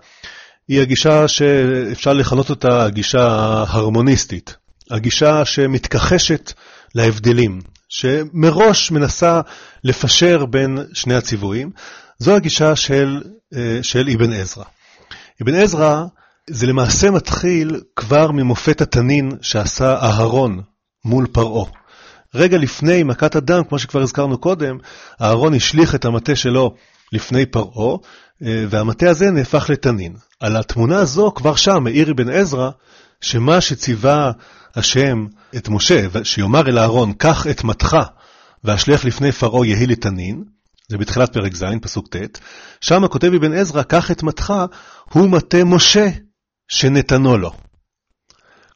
היא 0.67 0.81
הגישה 0.81 1.27
שאפשר 1.27 2.13
לכנות 2.13 2.49
אותה 2.49 2.85
הגישה 2.85 3.27
ההרמוניסטית, 3.27 4.55
הגישה 4.91 5.45
שמתכחשת 5.45 6.53
להבדלים, 6.95 7.61
שמראש 7.93 8.91
מנסה 8.91 9.41
לפשר 9.83 10.45
בין 10.45 10.77
שני 10.93 11.15
הציוויים, 11.15 11.71
זו 12.17 12.35
הגישה 12.35 12.75
של, 12.75 13.21
אה, 13.55 13.79
של 13.81 14.09
אבן 14.15 14.33
עזרא. 14.33 14.63
אבן 15.41 15.55
עזרא 15.55 16.05
זה 16.49 16.67
למעשה 16.67 17.11
מתחיל 17.11 17.81
כבר 17.95 18.31
ממופת 18.31 18.81
התנין 18.81 19.31
שעשה 19.41 19.95
אהרון 20.01 20.61
מול 21.05 21.27
פרעה. 21.31 21.65
רגע 22.35 22.57
לפני 22.57 23.03
מכת 23.03 23.35
הדם, 23.35 23.63
כמו 23.69 23.79
שכבר 23.79 24.01
הזכרנו 24.01 24.37
קודם, 24.37 24.77
אהרון 25.21 25.53
השליך 25.53 25.95
את 25.95 26.05
המטה 26.05 26.35
שלו 26.35 26.75
לפני 27.11 27.45
פרעה, 27.45 27.97
אה, 28.43 28.65
והמטה 28.69 29.09
הזה 29.09 29.31
נהפך 29.31 29.69
לתנין. 29.69 30.15
על 30.39 30.55
התמונה 30.55 30.97
הזו, 30.97 31.31
כבר 31.35 31.55
שם, 31.55 31.83
מאיר 31.83 32.11
אבן 32.11 32.29
עזרא, 32.29 32.69
שמה 33.21 33.61
שציווה 33.61 34.31
השם 34.75 35.25
את 35.57 35.69
משה, 35.69 36.07
שיאמר 36.23 36.67
אל 36.67 36.79
אהרון, 36.79 37.13
קח 37.13 37.47
את 37.47 37.63
מתך 37.63 37.97
והשליח 38.63 39.05
לפני 39.05 39.31
פרעה 39.31 39.67
יהי 39.67 39.87
לתנין, 39.87 40.43
זה 40.89 40.97
בתחילת 40.97 41.33
פרק 41.33 41.55
ז', 41.55 41.63
פסוק 41.81 42.15
ט', 42.15 42.39
שם 42.81 43.07
כותב 43.07 43.31
אבן 43.33 43.53
עזרא, 43.53 43.83
קח 43.83 44.11
את 44.11 44.23
מתך, 44.23 44.53
הוא 45.13 45.29
מטה 45.29 45.63
משה 45.63 46.09
שנתנו 46.67 47.37
לו. 47.37 47.51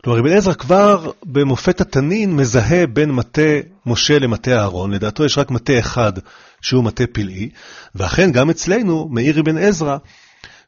כלומר, 0.04 0.20
אבן 0.20 0.32
עזרא 0.32 0.54
כבר 0.54 1.12
במופת 1.26 1.82
התנין 1.82 2.36
מזהה 2.36 2.88
בין 2.88 3.12
מטה 3.12 3.42
משה 3.86 4.20
למטה 4.20 4.52
אהרון, 4.52 4.92
לדעתו 4.92 5.26
יש 5.26 5.38
רק 5.38 5.52
מטה 5.52 5.80
אחד 5.80 6.14
שהוא 6.62 6.84
מטה 6.84 7.04
פלאי, 7.14 7.50
ואכן 7.96 8.32
גם 8.32 8.50
אצלנו, 8.50 9.08
מאיר 9.12 9.40
אבן 9.40 9.58
עזרא, 9.58 9.98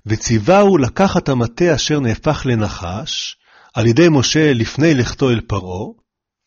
וציווהו 0.05 0.77
לקחת 0.77 1.29
המטה 1.29 1.75
אשר 1.75 1.99
נהפך 1.99 2.41
לנחש, 2.45 3.35
על 3.73 3.87
ידי 3.87 4.07
משה 4.11 4.53
לפני 4.53 4.93
לכתו 4.93 5.29
אל 5.29 5.41
פרעה, 5.47 5.87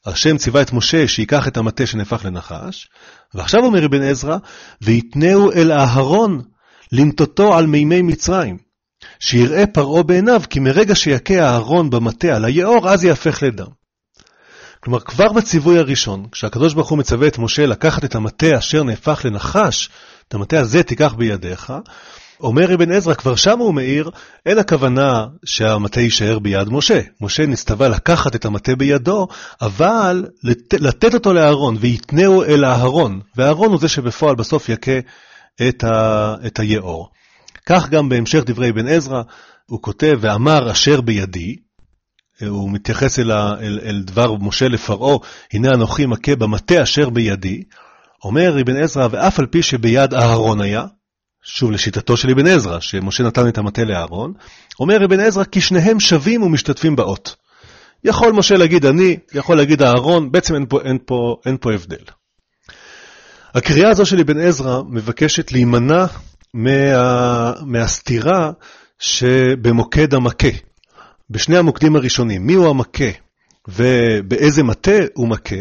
השם 0.06 0.36
ציווה 0.36 0.62
את 0.62 0.72
משה 0.72 1.08
שיקח 1.08 1.48
את 1.48 1.56
המטה 1.56 1.86
שנהפך 1.86 2.24
לנחש, 2.24 2.88
ועכשיו 3.34 3.64
אומר 3.64 3.86
אבן 3.86 4.02
עזרא, 4.02 4.36
ויתנהו 4.82 5.52
אל 5.52 5.72
אהרון 5.72 6.42
לנטותו 6.92 7.54
על 7.54 7.66
מימי 7.66 8.02
מצרים, 8.02 8.58
שיראה 9.20 9.66
פרעה 9.66 10.02
בעיניו, 10.02 10.42
כי 10.50 10.60
מרגע 10.60 10.94
שיכה 10.94 11.34
אהרון 11.34 11.90
במטה 11.90 12.36
על 12.36 12.44
היאור, 12.44 12.88
אז 12.88 13.04
יהפך 13.04 13.42
לדם. 13.42 13.66
כלומר, 14.80 15.00
כבר 15.00 15.32
בציווי 15.32 15.78
הראשון, 15.78 16.26
כשהקדוש 16.32 16.74
ברוך 16.74 16.88
הוא 16.88 16.98
מצווה 16.98 17.28
את 17.28 17.38
משה 17.38 17.66
לקחת 17.66 18.04
את 18.04 18.14
המטה 18.14 18.58
אשר 18.58 18.82
נהפך 18.82 19.20
לנחש, 19.24 19.88
את 20.28 20.34
המטה 20.34 20.60
הזה 20.60 20.82
תיקח 20.82 21.14
בידיך, 21.14 21.72
אומר 22.40 22.74
אבן 22.74 22.92
עזרא, 22.92 23.14
כבר 23.14 23.36
שם 23.36 23.58
הוא 23.58 23.74
מעיר, 23.74 24.10
אין 24.46 24.58
הכוונה 24.58 25.26
שהמטה 25.44 26.00
יישאר 26.00 26.38
ביד 26.38 26.68
משה. 26.68 27.00
משה 27.20 27.46
נסתווה 27.46 27.88
לקחת 27.88 28.36
את 28.36 28.44
המטה 28.44 28.76
בידו, 28.76 29.28
אבל 29.60 30.26
לת... 30.44 30.74
לתת 30.74 31.14
אותו 31.14 31.32
לאהרון, 31.32 31.76
ויתנהו 31.80 32.42
אל 32.42 32.64
אהרון, 32.64 33.20
ואהרון 33.36 33.70
הוא 33.70 33.80
זה 33.80 33.88
שבפועל 33.88 34.34
בסוף 34.34 34.68
יכה 34.68 34.98
את, 35.68 35.84
ה... 35.84 36.34
את 36.46 36.58
היאור. 36.58 37.10
כך 37.66 37.88
גם 37.88 38.08
בהמשך 38.08 38.42
דברי 38.46 38.70
אבן 38.70 38.88
עזרא, 38.88 39.22
הוא 39.66 39.82
כותב, 39.82 40.18
ואמר 40.20 40.72
אשר 40.72 41.00
בידי, 41.00 41.56
הוא 42.46 42.70
מתייחס 42.70 43.18
אל, 43.18 43.30
ה... 43.30 43.54
אל, 43.60 43.78
אל 43.84 44.02
דבר 44.02 44.34
משה 44.34 44.68
לפרעה, 44.68 45.16
הנה 45.52 45.68
אנוכי 45.74 46.06
מכה 46.06 46.36
במטה 46.36 46.82
אשר 46.82 47.10
בידי, 47.10 47.62
אומר 48.24 48.60
אבן 48.60 48.76
עזרא, 48.76 49.08
ואף 49.10 49.38
על 49.38 49.46
פי 49.46 49.62
שביד 49.62 50.14
אהרון 50.14 50.60
היה, 50.60 50.84
שוב 51.44 51.70
לשיטתו 51.70 52.16
של 52.16 52.30
אבן 52.30 52.46
עזרא, 52.46 52.80
שמשה 52.80 53.22
נתן 53.22 53.48
את 53.48 53.58
המטה 53.58 53.84
לאהרון, 53.84 54.32
אומר 54.80 55.04
אבן 55.04 55.20
עזרא 55.20 55.44
כי 55.44 55.60
שניהם 55.60 56.00
שווים 56.00 56.42
ומשתתפים 56.42 56.96
באות. 56.96 57.36
יכול 58.04 58.32
משה 58.32 58.54
להגיד 58.54 58.86
אני, 58.86 59.16
יכול 59.34 59.56
להגיד 59.56 59.82
אהרון, 59.82 60.32
בעצם 60.32 60.54
אין 60.54 60.66
פה, 60.68 60.80
אין 60.84 60.98
פה, 61.06 61.36
אין 61.46 61.56
פה 61.60 61.72
הבדל. 61.72 62.04
הקריאה 63.54 63.90
הזו 63.90 64.06
של 64.06 64.20
אבן 64.20 64.40
עזרא 64.40 64.82
מבקשת 64.88 65.52
להימנע 65.52 66.06
מה, 66.54 67.52
מהסתירה 67.66 68.50
שבמוקד 68.98 70.14
המכה. 70.14 70.48
בשני 71.30 71.56
המוקדים 71.56 71.96
הראשונים, 71.96 72.46
מיהו 72.46 72.70
המכה 72.70 73.10
ובאיזה 73.68 74.62
מטה 74.62 74.98
הוא 75.14 75.28
מכה, 75.28 75.56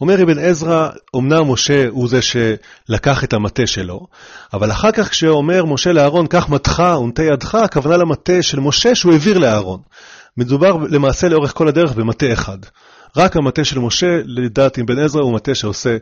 אומר 0.00 0.22
אבן 0.22 0.38
עזרא, 0.38 0.88
אמנם 1.16 1.52
משה 1.52 1.88
הוא 1.88 2.08
זה 2.08 2.20
שלקח 2.22 3.24
את 3.24 3.32
המטה 3.32 3.66
שלו, 3.66 4.06
אבל 4.52 4.70
אחר 4.70 4.92
כך 4.92 5.10
כשאומר 5.10 5.64
משה 5.64 5.92
לאהרון, 5.92 6.26
קח 6.26 6.48
מטך 6.48 6.82
ונטה 7.02 7.22
ידך, 7.22 7.54
הכוונה 7.54 7.96
למטה 7.96 8.42
של 8.42 8.60
משה 8.60 8.94
שהוא 8.94 9.12
העביר 9.12 9.38
לאהרון. 9.38 9.80
מדובר 10.36 10.76
למעשה 10.90 11.28
לאורך 11.28 11.52
כל 11.54 11.68
הדרך 11.68 11.92
במטה 11.92 12.32
אחד. 12.32 12.58
רק 13.16 13.36
המטה 13.36 13.64
של 13.64 13.78
משה, 13.78 14.20
לדעת 14.24 14.78
אבן 14.78 14.98
עזרא, 14.98 15.22
הוא 15.22 15.34
מטה 15.34 15.54
שעושה 15.54 15.96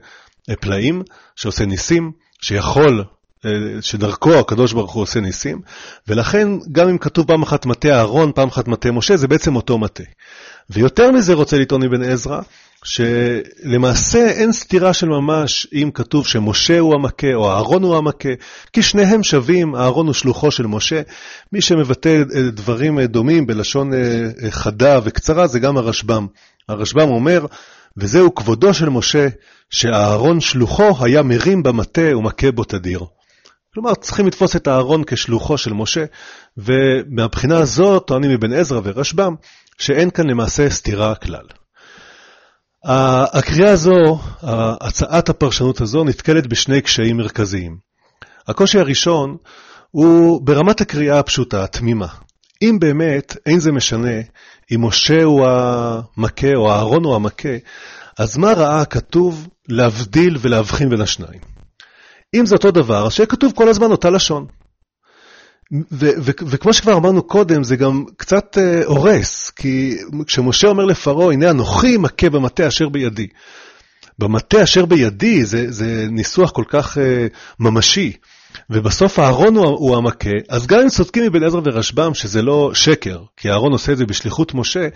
פלאים, 0.60 1.02
שעושה 1.36 1.66
ניסים, 1.66 2.12
שיכול 2.42 3.04
שדרכו 3.80 4.34
הקדוש 4.34 4.72
ברוך 4.72 4.92
הוא 4.92 5.02
עושה 5.02 5.20
ניסים, 5.20 5.60
ולכן 6.08 6.48
גם 6.72 6.88
אם 6.88 6.98
כתוב 6.98 7.26
פעם 7.26 7.42
אחת 7.42 7.66
מטה 7.66 7.88
אהרון, 7.88 8.32
פעם 8.34 8.48
אחת 8.48 8.68
מטה 8.68 8.90
משה, 8.90 9.16
זה 9.16 9.28
בעצם 9.28 9.56
אותו 9.56 9.78
מטה. 9.78 10.02
ויותר 10.70 11.10
מזה 11.10 11.34
רוצה 11.34 11.58
לטעון 11.58 11.82
אבן 11.82 12.02
עזרא, 12.02 12.40
שלמעשה 12.84 14.30
אין 14.30 14.52
סתירה 14.52 14.92
של 14.92 15.08
ממש 15.08 15.66
אם 15.72 15.90
כתוב 15.94 16.26
שמשה 16.26 16.78
הוא 16.78 16.94
המכה 16.94 17.34
או 17.34 17.50
אהרון 17.50 17.82
הוא 17.82 17.96
המכה, 17.96 18.28
כי 18.72 18.82
שניהם 18.82 19.22
שווים, 19.22 19.76
אהרון 19.76 20.06
הוא 20.06 20.14
שלוחו 20.14 20.50
של 20.50 20.66
משה. 20.66 21.02
מי 21.52 21.60
שמבטא 21.60 22.22
דברים 22.52 23.00
דומים 23.00 23.46
בלשון 23.46 23.90
חדה 24.50 25.00
וקצרה 25.04 25.46
זה 25.46 25.58
גם 25.58 25.76
הרשב"ם. 25.76 26.26
הרשב"ם 26.68 27.08
אומר, 27.08 27.46
וזהו 27.96 28.34
כבודו 28.34 28.74
של 28.74 28.88
משה, 28.88 29.28
שאהרון 29.70 30.40
שלוחו 30.40 31.04
היה 31.04 31.22
מרים 31.22 31.62
במטה 31.62 32.16
ומכה 32.16 32.52
בו 32.52 32.64
תדיר. 32.64 33.04
כלומר, 33.74 33.94
צריכים 33.94 34.26
לתפוס 34.26 34.56
את 34.56 34.68
אהרון 34.68 35.02
כשלוחו 35.06 35.58
של 35.58 35.72
משה, 35.72 36.04
ומהבחינה 36.56 37.58
הזאת 37.58 38.06
טוענים 38.06 38.30
מבן 38.30 38.52
עזרא 38.52 38.80
ורשב"ם, 38.84 39.34
שאין 39.78 40.10
כאן 40.10 40.30
למעשה 40.30 40.70
סתירה 40.70 41.14
כלל. 41.14 41.44
הקריאה 42.84 43.70
הזו, 43.70 44.18
הצעת 44.80 45.28
הפרשנות 45.28 45.80
הזו, 45.80 46.04
נתקלת 46.04 46.46
בשני 46.46 46.80
קשיים 46.80 47.16
מרכזיים. 47.16 47.76
הקושי 48.48 48.78
הראשון 48.78 49.36
הוא 49.90 50.46
ברמת 50.46 50.80
הקריאה 50.80 51.18
הפשוטה, 51.18 51.64
התמימה. 51.64 52.06
אם 52.62 52.76
באמת 52.80 53.36
אין 53.46 53.60
זה 53.60 53.72
משנה 53.72 54.20
אם 54.74 54.84
משה 54.84 55.22
הוא 55.22 55.46
המכה 55.46 56.54
או 56.54 56.70
אהרון 56.70 57.04
הוא 57.04 57.14
המכה, 57.14 57.56
אז 58.18 58.36
מה 58.36 58.52
ראה 58.52 58.80
הכתוב 58.80 59.48
להבדיל 59.68 60.36
ולהבחין 60.40 60.90
בין 60.90 61.00
השניים? 61.00 61.40
אם 62.34 62.46
זה 62.46 62.54
אותו 62.54 62.70
דבר, 62.70 63.06
אז 63.06 63.12
שיהיה 63.12 63.26
כתוב 63.26 63.52
כל 63.56 63.68
הזמן 63.68 63.90
אותה 63.90 64.10
לשון. 64.10 64.46
וכמו 66.22 66.72
שכבר 66.72 66.96
אמרנו 66.96 67.22
קודם, 67.22 67.64
זה 67.64 67.76
גם 67.76 68.04
קצת 68.16 68.58
uh, 68.58 68.86
הורס, 68.86 69.50
כי 69.50 69.98
כשמשה 70.26 70.68
אומר 70.68 70.84
לפרעה, 70.84 71.32
הנה 71.32 71.50
אנוכי 71.50 71.96
מכה 71.96 72.30
במטה 72.30 72.68
אשר 72.68 72.88
בידי. 72.88 73.26
במטה 74.18 74.62
אשר 74.62 74.86
בידי 74.86 75.44
זה, 75.44 75.66
זה 75.68 76.06
ניסוח 76.10 76.50
כל 76.50 76.64
כך 76.68 76.96
uh, 76.96 77.00
ממשי, 77.60 78.12
ובסוף 78.70 79.18
אהרון 79.18 79.56
הוא, 79.56 79.66
הוא 79.66 79.96
המכה, 79.96 80.30
אז 80.48 80.66
גם 80.66 80.80
אם 80.80 80.88
צודקים 80.88 81.24
מבן 81.24 81.42
עזרא 81.44 81.60
ורשב"ם 81.64 82.14
שזה 82.14 82.42
לא 82.42 82.70
שקר, 82.74 83.18
כי 83.36 83.50
אהרון 83.50 83.72
עושה 83.72 83.92
את 83.92 83.96
זה 83.96 84.06
בשליחות 84.06 84.54
משה, 84.54 84.88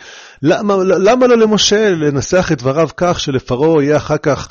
למה, 0.43 0.75
למה 0.85 1.27
לא 1.27 1.39
למשה 1.39 1.91
לנסח 1.91 2.53
את 2.53 2.59
דבריו 2.59 2.89
כך 2.97 3.21
שלפרעה 3.21 3.83
יהיה 3.83 3.97
אחר 3.97 4.17
כך 4.17 4.49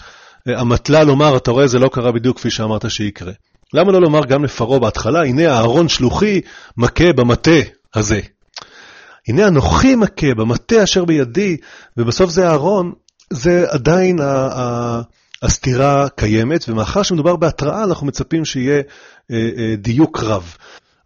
אמתלה 0.62 1.00
אה, 1.00 1.04
לומר, 1.04 1.38
אתה 1.38 1.52
רואה, 1.52 1.68
זה 1.68 1.80
לא 1.80 1.90
קרה 1.94 2.12
בדיוק 2.12 2.38
כפי 2.38 2.50
שאמרת 2.50 2.92
שיקרה. 2.92 3.32
למה 3.74 3.92
לא 3.92 4.02
לומר 4.02 4.26
גם 4.26 4.44
לפרעה 4.44 4.80
בהתחלה, 4.80 5.24
הנה 5.24 5.48
אהרון 5.48 5.88
שלוחי 5.90 6.42
מכה 6.78 7.14
במטה 7.14 7.60
הזה. 7.96 8.20
הנה 9.28 9.48
אנוכי 9.48 9.96
מכה 9.96 10.34
במטה 10.38 10.84
אשר 10.84 11.06
בידי, 11.06 11.58
ובסוף 11.98 12.30
זה 12.30 12.48
אהרון, 12.48 12.92
זה 13.34 13.66
עדיין 13.70 14.20
הסתירה 15.42 16.08
קיימת, 16.16 16.70
ומאחר 16.70 17.04
שמדובר 17.04 17.36
בהתראה, 17.36 17.84
אנחנו 17.84 18.08
מצפים 18.08 18.46
שיהיה 18.46 18.82
אה, 19.32 19.50
אה, 19.58 19.76
דיוק 19.78 20.20
רב. 20.24 20.56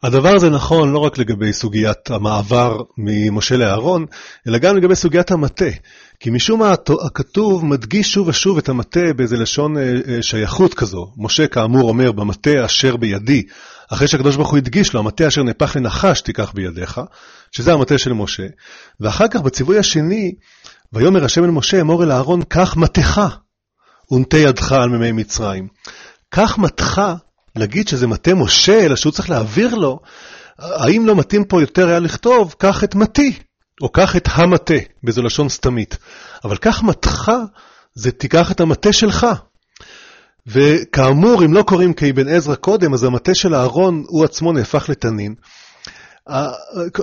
הדבר 0.06 0.36
הזה 0.36 0.50
נכון 0.50 0.92
לא 0.92 1.00
רק 1.00 1.18
לגבי 1.18 1.54
סוגיית 1.54 2.12
המעבר 2.12 2.82
ממשה 2.98 3.58
לאהרון, 3.58 4.06
אלא 4.48 4.58
גם 4.58 4.78
לגבי 4.78 4.96
סוגיית 4.96 5.32
המטה. 5.32 5.66
כי 6.20 6.30
משום 6.30 6.60
מה 6.60 6.74
הכתוב 7.06 7.66
מדגיש 7.66 8.14
שוב 8.14 8.28
ושוב 8.28 8.58
את 8.58 8.70
המטה 8.70 9.14
באיזה 9.16 9.38
לשון 9.38 9.78
אה, 9.78 9.94
אה, 10.08 10.22
שייכות 10.22 10.74
כזו. 10.74 11.12
משה 11.18 11.48
כאמור 11.48 11.90
אומר 11.90 12.12
במטה 12.12 12.66
אשר 12.66 12.98
בידי, 12.98 13.44
אחרי 13.94 14.08
שהקדוש 14.08 14.36
ברוך 14.36 14.50
הוא 14.50 14.58
הדגיש 14.58 14.94
לו, 14.94 15.00
המטה 15.00 15.28
אשר 15.28 15.44
נהפך 15.44 15.76
לנחש 15.76 16.22
תיקח 16.22 16.52
בידיך, 16.52 17.02
שזה 17.52 17.74
המטה 17.74 17.98
של 17.98 18.14
משה. 18.14 18.48
ואחר 19.00 19.28
כך 19.28 19.42
בציווי 19.42 19.80
השני, 19.80 20.36
ויאמר 20.94 21.26
השם 21.26 21.44
אל 21.44 21.52
משה 21.52 21.82
אמור 21.82 22.04
אל 22.04 22.12
אהרון 22.12 22.42
קח 22.44 22.78
מטך 22.78 23.22
ונטה 24.12 24.38
ידך 24.38 24.72
על 24.72 24.90
מימי 24.90 25.12
מצרים. 25.12 25.68
קח 26.30 26.58
מטך, 26.58 27.02
להגיד 27.56 27.88
שזה 27.88 28.08
מטה 28.08 28.34
משה, 28.34 28.86
אלא 28.86 28.96
שהוא 28.96 29.12
צריך 29.12 29.30
להעביר 29.30 29.76
לו, 29.76 30.00
האם 30.60 31.06
לא 31.06 31.16
מתאים 31.16 31.44
פה 31.44 31.62
יותר 31.62 31.88
היה 31.88 32.00
לכתוב, 32.00 32.56
קח 32.58 32.84
את 32.84 32.96
מתי, 32.96 33.34
או 33.82 33.90
קח 33.90 34.16
את 34.16 34.30
המטה, 34.32 34.74
באיזו 35.04 35.22
לשון 35.22 35.50
סתמית. 35.50 35.98
אבל 36.44 36.58
קח 36.58 36.84
מטך, 36.84 37.32
זה 37.96 38.12
תיקח 38.12 38.52
את 38.52 38.60
המטה 38.60 38.94
שלך. 38.94 39.28
וכאמור, 40.48 41.46
אם 41.46 41.54
לא 41.54 41.64
קוראים 41.64 41.94
כאבן 41.94 42.28
עזרא 42.28 42.56
קודם, 42.56 42.94
אז 42.94 43.04
המטה 43.04 43.36
של 43.36 43.56
אהרון 43.56 44.04
הוא 44.08 44.26
עצמו 44.26 44.52
נהפך 44.52 44.90
לתנין. 44.90 45.36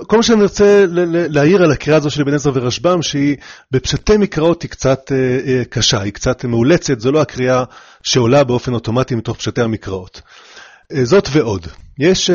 כל 0.07 0.17
מה 0.17 0.23
שאני 0.23 0.43
רוצה 0.43 0.85
להעיר 0.89 1.63
על 1.63 1.73
הקריאה 1.73 1.99
הזו 1.99 2.11
של 2.11 2.23
אבן 2.23 2.35
עזרא 2.35 2.53
ורשב"ם, 2.55 3.03
שהיא 3.03 3.37
בפשטי 3.71 4.17
מקראות 4.17 4.63
היא 4.63 4.71
קצת 4.71 5.13
אה, 5.13 5.39
אה, 5.47 5.65
קשה, 5.65 6.01
היא 6.01 6.13
קצת 6.13 6.45
מאולצת, 6.45 7.01
זו 7.01 7.13
לא 7.13 7.21
הקריאה 7.21 7.65
שעולה 8.03 8.45
באופן 8.45 8.75
אוטומטי 8.75 9.15
מתוך 9.15 9.37
פשטי 9.37 9.61
המקראות. 9.61 10.21
אה, 10.95 11.05
זאת 11.05 11.29
ועוד, 11.33 11.67
יש 11.99 12.31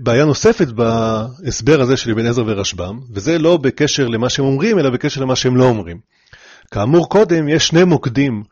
בעיה 0.00 0.24
נוספת 0.24 0.68
בהסבר 0.68 1.80
הזה 1.80 1.96
של 1.96 2.10
אבן 2.10 2.26
עזרא 2.26 2.44
ורשב"ם, 2.46 3.00
וזה 3.14 3.38
לא 3.38 3.56
בקשר 3.56 4.08
למה 4.08 4.28
שהם 4.28 4.44
אומרים, 4.44 4.78
אלא 4.78 4.90
בקשר 4.90 5.20
למה 5.20 5.36
שהם 5.36 5.56
לא 5.56 5.64
אומרים. 5.64 5.98
כאמור 6.70 7.08
קודם, 7.08 7.48
יש 7.48 7.66
שני 7.68 7.84
מוקדים 7.84 8.42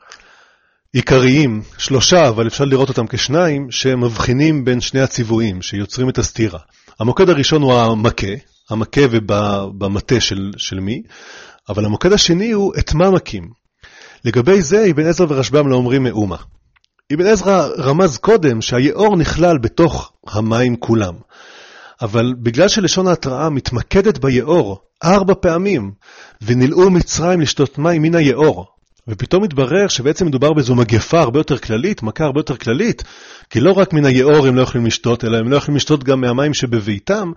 עיקריים, 0.93 1.63
שלושה, 1.79 2.29
אבל 2.29 2.47
אפשר 2.47 2.65
לראות 2.65 2.89
אותם 2.89 3.07
כשניים, 3.07 3.71
שמבחינים 3.71 4.65
בין 4.65 4.81
שני 4.81 5.01
הציוויים, 5.01 5.63
שיוצרים 5.63 6.09
את 6.09 6.19
הסתירה. 6.19 6.59
המוקד 7.01 7.29
הראשון 7.29 7.63
הוא 7.63 7.75
המכה, 7.75 8.27
המכה 8.71 9.01
ובמטה 9.11 10.21
של, 10.21 10.51
של 10.57 10.81
מי, 10.81 11.03
אבל 11.69 11.85
המוקד 11.85 12.13
השני 12.13 12.51
הוא 12.51 12.73
את 12.79 12.95
מה 12.95 13.11
מכים. 13.11 13.51
לגבי 14.25 14.63
זה, 14.63 14.87
אבן 14.91 15.07
עזרא 15.07 15.27
ורשב"ם 15.29 15.69
לא 15.69 15.77
אומרים 15.77 16.03
מאומה. 16.03 16.37
אבן 17.15 17.27
עזרא 17.27 17.69
רמז 17.79 18.17
קודם 18.17 18.63
שהיאור 18.63 19.17
נכלל 19.17 19.59
בתוך 19.59 20.13
המים 20.29 20.77
כולם. 20.77 21.15
אבל 22.03 22.35
בגלל 22.43 22.69
שלשון 22.69 23.07
ההתראה 23.07 23.51
מתמקדת 23.51 24.19
ביאור 24.19 24.81
ארבע 25.05 25.35
פעמים, 25.41 25.93
ונלאו 26.43 26.91
מצרים 26.91 27.41
לשתות 27.41 27.79
מים 27.79 28.03
מן 28.03 28.15
היאור, 28.15 28.67
ופתאום 29.09 29.43
מתברר 29.43 29.89
שבעצם 29.89 30.27
מדובר 30.27 30.53
באיזו 30.53 30.75
מגפה 30.75 31.21
הרבה 31.21 31.41
יותר 31.41 31.59
כללית, 31.59 32.03
מכה 32.03 32.25
הרבה 32.25 32.41
יותר 32.41 32.57
כללית, 32.57 33.05
כי 33.51 33.61
לא 33.61 33.73
רק 33.73 33.93
מן 33.93 34.05
היאור 34.05 34.47
הם 34.47 34.57
לא 34.57 34.63
יכולים 34.63 34.87
לשתות, 34.87 35.25
אלא 35.25 35.39
הם 35.39 35.49
לא 35.49 35.57
יכולים 35.57 35.77
לשתות 35.77 36.05
גם 36.05 36.21
מהמים 36.21 36.55
שבביתם. 36.55 37.33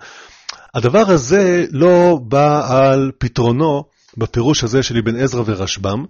הדבר 0.75 1.09
הזה 1.11 1.65
לא 1.71 2.19
בא 2.21 2.65
על 2.67 3.11
פתרונו 3.17 3.83
בפירוש 4.17 4.63
הזה 4.63 4.83
של 4.83 4.97
אבן 4.97 5.15
עזרא 5.15 5.43
ורשב"ם, 5.45 6.05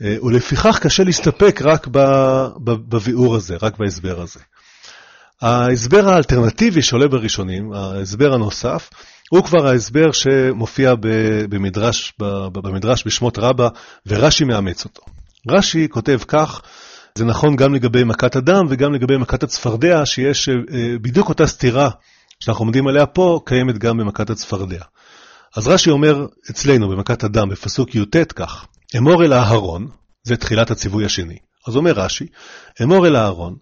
ולפיכך 0.00 0.78
קשה 0.82 1.04
להסתפק 1.04 1.60
רק 1.64 1.86
בביאור 2.60 3.36
הזה, 3.36 3.56
רק 3.62 3.78
בהסבר 3.78 4.20
הזה. 4.20 4.40
ההסבר 5.42 6.08
האלטרנטיבי 6.08 6.82
שעולה 6.82 7.08
בראשונים, 7.08 7.72
ההסבר 7.72 8.34
הנוסף, 8.34 8.90
הוא 9.30 9.44
כבר 9.44 9.66
ההסבר 9.66 10.12
שמופיע 10.12 10.94
במדרש, 11.48 12.12
במדרש 12.52 13.06
בשמות 13.06 13.38
רבה, 13.38 13.68
ורש"י 14.06 14.44
מאמץ 14.44 14.84
אותו. 14.84 15.02
רש"י 15.48 15.88
כותב 15.90 16.18
כך, 16.28 16.60
זה 17.14 17.24
נכון 17.24 17.56
גם 17.56 17.74
לגבי 17.74 18.04
מכת 18.04 18.36
הדם 18.36 18.66
וגם 18.68 18.94
לגבי 18.94 19.16
מכת 19.16 19.42
הצפרדע, 19.42 20.06
שיש 20.06 20.48
אה, 20.48 20.54
בדיוק 21.02 21.28
אותה 21.28 21.46
סתירה 21.46 21.90
שאנחנו 22.40 22.64
עומדים 22.64 22.86
עליה 22.86 23.06
פה, 23.06 23.40
קיימת 23.44 23.78
גם 23.78 23.96
במכת 23.96 24.30
הצפרדע. 24.30 24.84
אז 25.56 25.68
רש"י 25.68 25.90
אומר 25.90 26.26
אצלנו 26.50 26.88
במכת 26.88 27.24
הדם, 27.24 27.48
בפסוק 27.48 27.94
י"ט 27.94 28.16
כך, 28.36 28.66
אמור 28.96 29.24
אל 29.24 29.32
אהרון, 29.32 29.88
זה 30.22 30.36
תחילת 30.36 30.70
הציווי 30.70 31.04
השני. 31.04 31.38
אז 31.66 31.76
אומר 31.76 31.92
רש"י, 31.92 32.26
אמור 32.82 33.06
אל 33.06 33.16
אהרון, 33.16 33.56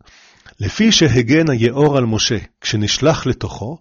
לפי 0.61 0.93
שהגן 0.93 1.51
היאור 1.51 1.97
על 1.97 2.05
משה 2.05 2.39
כשנשלח 2.61 3.27
לתוכו, 3.27 3.79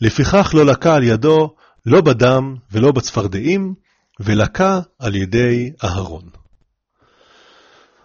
לפיכך 0.00 0.50
לא 0.54 0.66
לקה 0.66 0.94
על 0.94 1.04
ידו 1.04 1.54
לא 1.86 2.00
בדם 2.00 2.54
ולא 2.72 2.92
בצפרדעים, 2.92 3.74
ולקה 4.20 4.80
על 4.98 5.14
ידי 5.14 5.70
אהרון. 5.84 6.22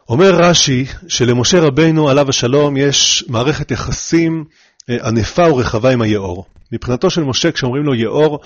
אומר 0.10 0.32
רש"י 0.34 0.86
שלמשה 1.08 1.60
רבינו 1.60 2.10
עליו 2.10 2.30
השלום 2.30 2.78
יש 2.78 3.26
מערכת 3.28 3.72
יחסים 3.72 4.46
אה, 4.90 5.08
ענפה 5.08 5.54
ורחבה 5.54 5.92
עם 5.92 6.02
היאור. 6.02 6.46
מבחינתו 6.72 7.10
של 7.10 7.24
משה 7.24 7.52
כשאומרים 7.52 7.84
לו 7.84 7.96
יאור 7.96 8.40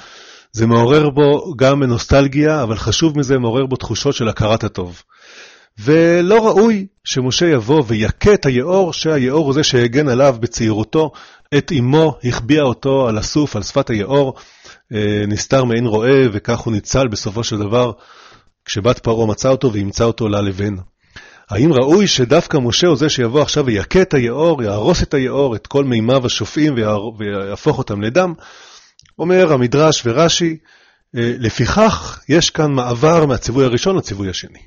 זה 0.57 0.67
מעורר 0.67 1.09
בו 1.09 1.53
גם 1.55 1.83
נוסטלגיה, 1.83 2.63
אבל 2.63 2.77
חשוב 2.77 3.19
מזה 3.19 3.37
מעורר 3.37 3.65
בו 3.65 3.75
תחושות 3.75 4.15
של 4.15 4.27
הכרת 4.27 4.63
הטוב. 4.63 5.03
ולא 5.79 6.47
ראוי 6.47 6.87
שמשה 7.03 7.45
יבוא 7.47 7.83
ויכה 7.87 8.33
את 8.33 8.45
היאור, 8.45 8.93
שהיאור 8.93 9.45
הוא 9.45 9.53
זה 9.53 9.63
שהגן 9.63 10.07
עליו 10.07 10.35
בצעירותו, 10.39 11.11
את 11.57 11.71
אמו, 11.79 12.17
החביאה 12.23 12.63
אותו 12.63 13.07
על 13.07 13.17
הסוף, 13.17 13.55
על 13.55 13.63
שפת 13.63 13.89
היאור, 13.89 14.33
אה, 14.93 15.23
נסתר 15.27 15.63
מעין 15.63 15.85
רועה, 15.85 16.21
וכך 16.31 16.59
הוא 16.59 16.73
ניצל 16.73 17.07
בסופו 17.07 17.43
של 17.43 17.57
דבר, 17.57 17.91
כשבת 18.65 18.99
פרעה 18.99 19.27
מצא 19.27 19.49
אותו 19.49 19.73
ואימצה 19.73 20.03
אותו 20.03 20.27
ללבן. 20.27 20.75
האם 21.49 21.73
ראוי 21.73 22.07
שדווקא 22.07 22.57
משה 22.57 22.87
הוא 22.87 22.97
זה 22.97 23.09
שיבוא 23.09 23.41
עכשיו 23.41 23.65
ויכה 23.65 24.01
את 24.01 24.13
היאור, 24.13 24.63
יהרוס 24.63 25.03
את 25.03 25.13
היאור, 25.13 25.55
את 25.55 25.67
כל 25.67 25.83
מימיו 25.83 26.25
השופעים 26.25 26.75
ויהפוך 27.17 27.77
אותם 27.77 28.01
לדם? 28.01 28.33
אומר 29.19 29.53
המדרש 29.53 30.03
ורש"י, 30.05 30.57
אה, 31.17 31.33
לפיכך 31.39 32.19
יש 32.29 32.49
כאן 32.49 32.71
מעבר 32.71 33.25
מהציווי 33.25 33.65
הראשון 33.65 33.95
לציווי 33.95 34.29
השני. 34.29 34.59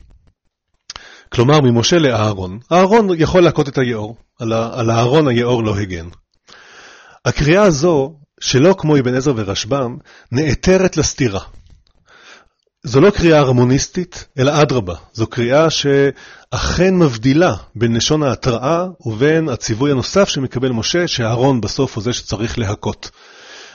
כלומר, 1.33 1.61
ממשה 1.61 1.99
לאהרון. 1.99 2.59
אהרון 2.73 3.09
יכול 3.19 3.43
להכות 3.43 3.69
את 3.69 3.79
היאור, 3.79 4.17
על 4.41 4.91
אהרון 4.91 5.29
היאור 5.29 5.65
לא 5.65 5.77
הגן. 5.77 6.09
הקריאה 7.25 7.63
הזו, 7.63 8.15
שלא 8.41 8.75
כמו 8.79 8.99
אבן 8.99 9.15
עזר 9.15 9.33
ורשב"ם, 9.37 9.97
נעתרת 10.33 10.97
לסתירה. 10.97 11.41
זו 12.85 13.01
לא 13.01 13.11
קריאה 13.11 13.39
הרמוניסטית, 13.39 14.29
אלא 14.39 14.63
אדרבה, 14.63 14.95
זו 15.13 15.27
קריאה 15.27 15.71
שאכן 15.71 16.95
מבדילה 16.95 17.55
בין 17.75 17.97
לשון 17.97 18.23
ההתראה 18.23 18.87
ובין 19.07 19.49
הציווי 19.49 19.91
הנוסף 19.91 20.29
שמקבל 20.29 20.71
משה, 20.71 21.09
שאהרון 21.09 21.61
בסוף 21.61 21.95
הוא 21.95 22.05
זה 22.05 22.13
שצריך 22.13 22.59
להכות. 22.59 23.11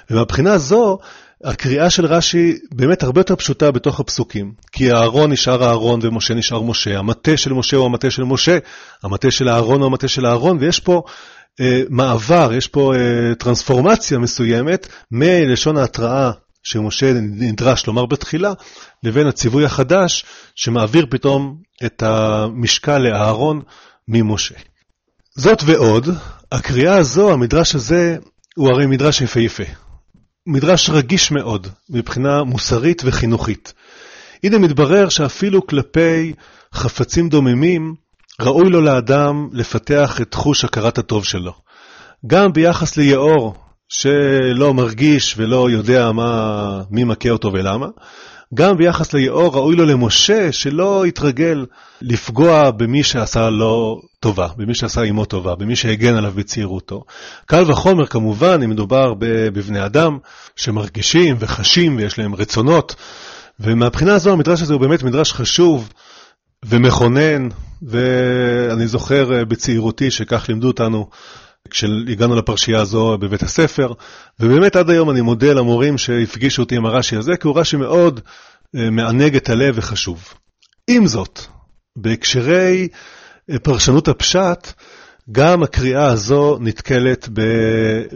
ומבחינה 0.10 0.58
זו, 0.58 0.98
הקריאה 1.44 1.90
של 1.90 2.06
רש"י 2.06 2.58
באמת 2.72 3.04
הרבה 3.04 3.20
יותר 3.20 3.36
פשוטה 3.36 3.72
בתוך 3.72 4.00
הפסוקים, 4.00 4.54
כי 4.72 4.92
אהרון 4.92 5.32
נשאר 5.32 5.64
אהרון 5.64 6.00
ומשה 6.04 6.34
נשאר 6.34 6.62
משה, 6.62 7.00
המטה 7.00 7.38
של 7.38 7.54
משה 7.54 7.78
הוא 7.78 7.86
המטה 7.86 8.10
של 8.10 8.24
משה, 8.24 8.58
המטה 9.04 9.32
של 9.32 9.50
אהרון 9.50 9.80
הוא 9.80 9.86
המטה 9.86 10.08
של 10.08 10.26
אהרון, 10.26 10.58
ויש 10.60 10.80
פה 10.80 11.04
אה, 11.62 11.82
מעבר, 11.90 12.54
יש 12.54 12.68
פה 12.68 12.94
אה, 12.96 13.36
טרנספורמציה 13.36 14.18
מסוימת 14.18 14.88
מלשון 15.12 15.78
ההתראה 15.78 16.32
שמשה 16.64 17.14
נדרש 17.22 17.88
לומר 17.88 18.06
בתחילה, 18.06 18.54
לבין 19.04 19.28
הציווי 19.28 19.66
החדש 19.66 20.26
שמעביר 20.56 21.06
פתאום 21.10 21.58
את 21.86 22.04
המשקל 22.04 22.98
לאהרון 22.98 23.62
ממשה. 24.08 24.56
זאת 25.36 25.60
ועוד, 25.66 26.10
הקריאה 26.52 26.96
הזו, 26.98 27.34
המדרש 27.34 27.76
הזה, 27.76 28.18
הוא 28.56 28.70
הרי 28.70 28.86
מדרש 28.86 29.22
יפהפה. 29.22 29.85
מדרש 30.48 30.90
רגיש 30.90 31.32
מאוד 31.32 31.68
מבחינה 31.90 32.44
מוסרית 32.44 33.02
וחינוכית. 33.06 33.74
הנה 34.44 34.58
מתברר 34.58 35.10
שאפילו 35.10 35.68
כלפי 35.68 36.34
חפצים 36.74 37.30
דוממים, 37.30 37.96
ראוי 38.42 38.70
לו 38.70 38.82
לאדם 38.82 39.50
לפתח 39.54 40.22
את 40.22 40.34
חוש 40.34 40.66
הכרת 40.66 40.98
הטוב 40.98 41.26
שלו. 41.26 41.54
גם 42.28 42.54
ביחס 42.54 42.98
ליאור, 42.98 43.56
שלא 43.90 44.74
מרגיש 44.74 45.36
ולא 45.38 45.70
יודע 45.70 46.12
מה, 46.12 46.82
מי 46.90 47.04
מכה 47.04 47.30
אותו 47.30 47.54
ולמה, 47.54 47.88
גם 48.54 48.78
ביחס 48.78 49.14
ליאור 49.14 49.56
ראוי 49.56 49.76
לו 49.76 49.86
למשה 49.86 50.52
שלא 50.52 51.08
יתרגל 51.08 51.66
לפגוע 52.02 52.72
במי 52.72 53.04
שעשה 53.04 53.50
לו 53.50 54.02
טובה, 54.20 54.48
במי 54.58 54.76
שעשה 54.76 55.02
עמו 55.02 55.26
טובה, 55.26 55.56
במי 55.56 55.76
שהגן 55.76 56.16
עליו 56.16 56.32
בצעירותו. 56.36 57.04
קל 57.46 57.72
וחומר 57.72 58.06
כמובן 58.06 58.62
אם 58.64 58.70
מדובר 58.70 59.14
בבני 59.20 59.86
אדם 59.86 60.18
שמרגישים 60.56 61.36
וחשים 61.40 61.98
ויש 61.98 62.20
להם 62.20 62.36
רצונות, 62.36 62.96
ומהבחינה 63.60 64.16
הזו 64.16 64.32
המדרש 64.32 64.62
הזה 64.62 64.74
הוא 64.74 64.82
באמת 64.82 65.04
מדרש 65.04 65.34
חשוב 65.34 65.90
ומכונן, 66.66 67.48
ואני 67.82 68.88
זוכר 68.88 69.44
בצעירותי 69.48 70.12
שכך 70.12 70.50
לימדו 70.50 70.68
אותנו 70.68 71.08
כשהגענו 71.70 72.36
לפרשייה 72.36 72.82
הזו 72.82 73.18
בבית 73.18 73.44
הספר, 73.44 73.94
ובאמת 74.40 74.76
עד 74.76 74.90
היום 74.90 75.10
אני 75.10 75.22
מודה 75.22 75.54
למורים 75.54 75.98
שהפגישו 75.98 76.62
אותי 76.62 76.76
עם 76.76 76.86
הרש"י 76.86 77.16
הזה, 77.16 77.38
כי 77.38 77.48
הוא 77.48 77.60
רש"י 77.60 77.78
מאוד 77.78 78.20
אה, 78.76 78.90
מענג 78.90 79.36
את 79.36 79.50
הלב 79.50 79.76
וחשוב. 79.78 80.34
עם 80.88 81.08
זאת, 81.08 81.40
בהקשרי 81.96 82.88
אה, 83.50 83.60
פרשנות 83.60 84.08
הפשט, 84.08 84.72
גם 85.32 85.64
הקריאה 85.64 86.06
הזו 86.06 86.58
נתקלת 86.62 87.30
ב, 87.34 87.42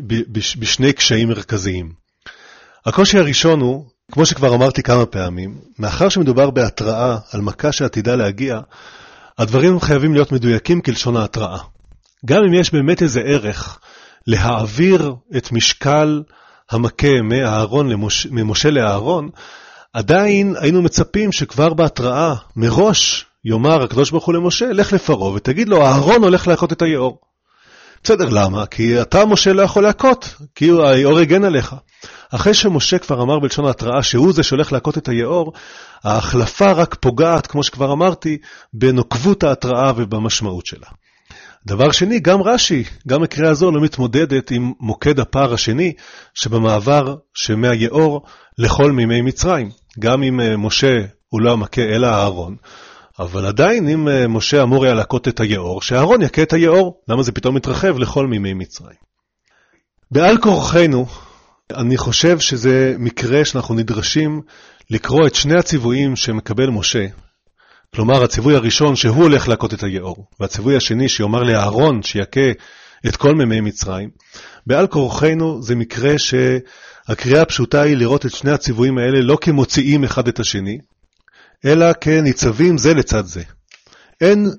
ב, 0.08 0.16
ב, 0.32 0.40
בשני 0.60 0.94
קשיים 0.94 1.30
מרכזיים. 1.30 1.92
הקושי 2.86 3.18
הראשון 3.18 3.62
הוא, 3.62 3.86
כמו 4.12 4.26
שכבר 4.26 4.56
אמרתי 4.56 4.84
כמה 4.84 5.06
פעמים, 5.06 5.58
מאחר 5.80 6.10
שמדובר 6.10 6.50
בהתראה 6.50 7.18
על 7.32 7.42
מכה 7.42 7.72
שעתידה 7.72 8.16
להגיע, 8.16 8.60
הדברים 9.38 9.80
חייבים 9.80 10.14
להיות 10.14 10.32
מדויקים 10.32 10.82
כלשון 10.82 11.18
ההתראה. 11.18 11.60
גם 12.26 12.44
אם 12.44 12.54
יש 12.54 12.74
באמת 12.74 13.02
איזה 13.02 13.22
ערך 13.22 13.80
להעביר 14.28 15.14
את 15.38 15.52
משקל 15.52 16.24
המכה 16.72 17.22
מאהרון 17.24 17.90
למוש... 17.90 18.28
ממשה 18.32 18.72
לאהרון, 18.72 19.30
עדיין 19.94 20.56
היינו 20.60 20.82
מצפים 20.82 21.32
שכבר 21.32 21.74
בהתראה, 21.74 22.36
מראש, 22.56 23.26
יאמר 23.46 23.84
הקדוש 23.84 24.12
ברוך 24.12 24.26
הוא 24.26 24.34
למשה, 24.34 24.66
לך 24.74 24.94
לפרעה 24.94 25.32
ותגיד 25.34 25.70
לו, 25.70 25.86
אהרון 25.86 26.24
הולך 26.24 26.48
להכות 26.48 26.74
את 26.74 26.82
היאור. 26.82 27.20
בסדר, 28.04 28.30
למה? 28.30 28.66
כי 28.66 29.02
אתה, 29.02 29.26
משה, 29.26 29.54
לא 29.54 29.62
יכול 29.62 29.84
להכות, 29.84 30.36
כי 30.56 30.70
היאור 30.84 31.20
הגן 31.20 31.44
עליך. 31.44 31.76
אחרי 32.32 32.54
שמשה 32.54 33.00
כבר 33.00 33.22
אמר 33.22 33.40
בלשון 33.40 33.66
ההתראה 33.66 34.04
שהוא 34.04 34.34
זה 34.34 34.44
שהולך 34.44 34.74
להכות 34.74 34.98
את 34.98 35.08
היאור, 35.08 35.54
ההחלפה 36.04 36.72
רק 36.72 36.96
פוגעת, 36.96 37.48
כמו 37.48 37.64
שכבר 37.64 37.94
אמרתי, 37.94 38.38
בנוקבות 38.74 39.44
ההתראה 39.44 39.92
ובמשמעות 39.96 40.66
שלה. 40.66 40.88
דבר 41.68 41.92
שני, 41.92 42.20
גם 42.20 42.42
רש"י, 42.42 42.84
גם 43.08 43.24
הקריאה 43.24 43.52
הזו 43.52 43.72
לא 43.72 43.82
מתמודדת 43.82 44.52
עם 44.52 44.74
מוקד 44.80 45.20
הפער 45.20 45.54
השני 45.54 45.94
שבמעבר 46.34 47.16
שמהיאור 47.34 48.26
לכל 48.58 48.92
מימי 48.92 49.22
מצרים. 49.22 49.70
גם 50.00 50.24
אם 50.24 50.42
אה, 50.42 50.58
משה 50.58 51.02
הוא 51.30 51.42
לא 51.42 51.52
המכה 51.52 51.82
אלא 51.82 52.08
אהרון, 52.08 52.56
אבל 53.20 53.46
עדיין 53.46 53.90
אם 53.90 54.08
אה, 54.08 54.28
משה 54.28 54.64
אמור 54.64 54.86
היה 54.86 54.94
להכות 54.94 55.28
את 55.28 55.40
היאור, 55.40 55.82
שאהרון 55.82 56.22
יכה 56.22 56.42
את 56.42 56.54
היאור. 56.54 57.02
למה 57.08 57.24
זה 57.24 57.32
פתאום 57.32 57.56
מתרחב 57.56 58.00
לכל 58.00 58.28
מימי 58.28 58.54
מצרים? 58.54 58.98
בעל 60.12 60.38
כורחנו, 60.38 61.06
אני 61.74 61.98
חושב 61.98 62.40
שזה 62.40 62.96
מקרה 63.00 63.46
שאנחנו 63.46 63.76
נדרשים 63.76 64.42
לקרוא 64.90 65.28
את 65.28 65.36
שני 65.36 65.60
הציוויים 65.60 66.16
שמקבל 66.16 66.70
משה, 66.70 67.06
כלומר, 67.96 68.24
הציווי 68.24 68.56
הראשון 68.56 68.96
שהוא 68.96 69.24
הולך 69.24 69.48
להכות 69.48 69.74
את 69.74 69.84
היאור, 69.84 70.26
והציווי 70.40 70.76
השני 70.76 71.10
שיאמר 71.10 71.44
לאהרון 71.44 72.04
שיכה 72.04 72.52
את 73.08 73.16
כל 73.16 73.36
מימי 73.36 73.62
מצרים, 73.62 74.10
בעל 74.68 74.88
כורחנו 74.88 75.62
זה 75.62 75.76
מקרה 75.76 76.14
שהקריאה 76.18 77.42
הפשוטה 77.42 77.82
היא 77.82 77.98
לראות 77.98 78.26
את 78.26 78.32
שני 78.32 78.52
הציוויים 78.52 78.98
האלה 78.98 79.22
לא 79.22 79.38
כמוציאים 79.42 80.04
אחד 80.04 80.28
את 80.28 80.40
השני, 80.40 80.78
אלא 81.66 81.94
כניצבים 82.02 82.78
זה 82.78 82.94
לצד 82.94 83.26
זה. 83.26 83.44
אין 84.22 84.50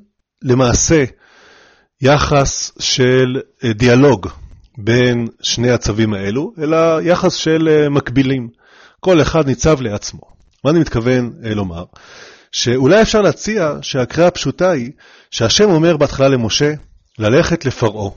למעשה 0.43 1.05
יחס 2.01 2.73
של 2.79 3.41
אה, 3.65 3.73
דיאלוג 3.73 4.29
בין 4.79 5.27
שני 5.43 5.71
הצווים 5.71 6.15
האלו, 6.15 6.53
אלא 6.63 7.01
יחס 7.03 7.35
של 7.35 7.69
אה, 7.69 7.89
מקבילים. 7.89 8.49
כל 9.01 9.23
אחד 9.23 9.47
ניצב 9.47 9.81
לעצמו. 9.81 10.21
מה 10.65 10.71
אני 10.71 10.79
מתכוון 10.79 11.33
אה, 11.45 11.55
לומר? 11.55 11.85
שאולי 12.53 13.03
אפשר 13.03 13.21
להציע 13.21 13.73
שהקריאה 13.83 14.29
הפשוטה 14.29 14.71
היא 14.71 14.91
שהשם 15.31 15.71
אומר 15.71 15.97
בהתחלה 15.97 16.29
למשה 16.29 16.73
ללכת 17.19 17.65
לפרעה, 17.65 18.11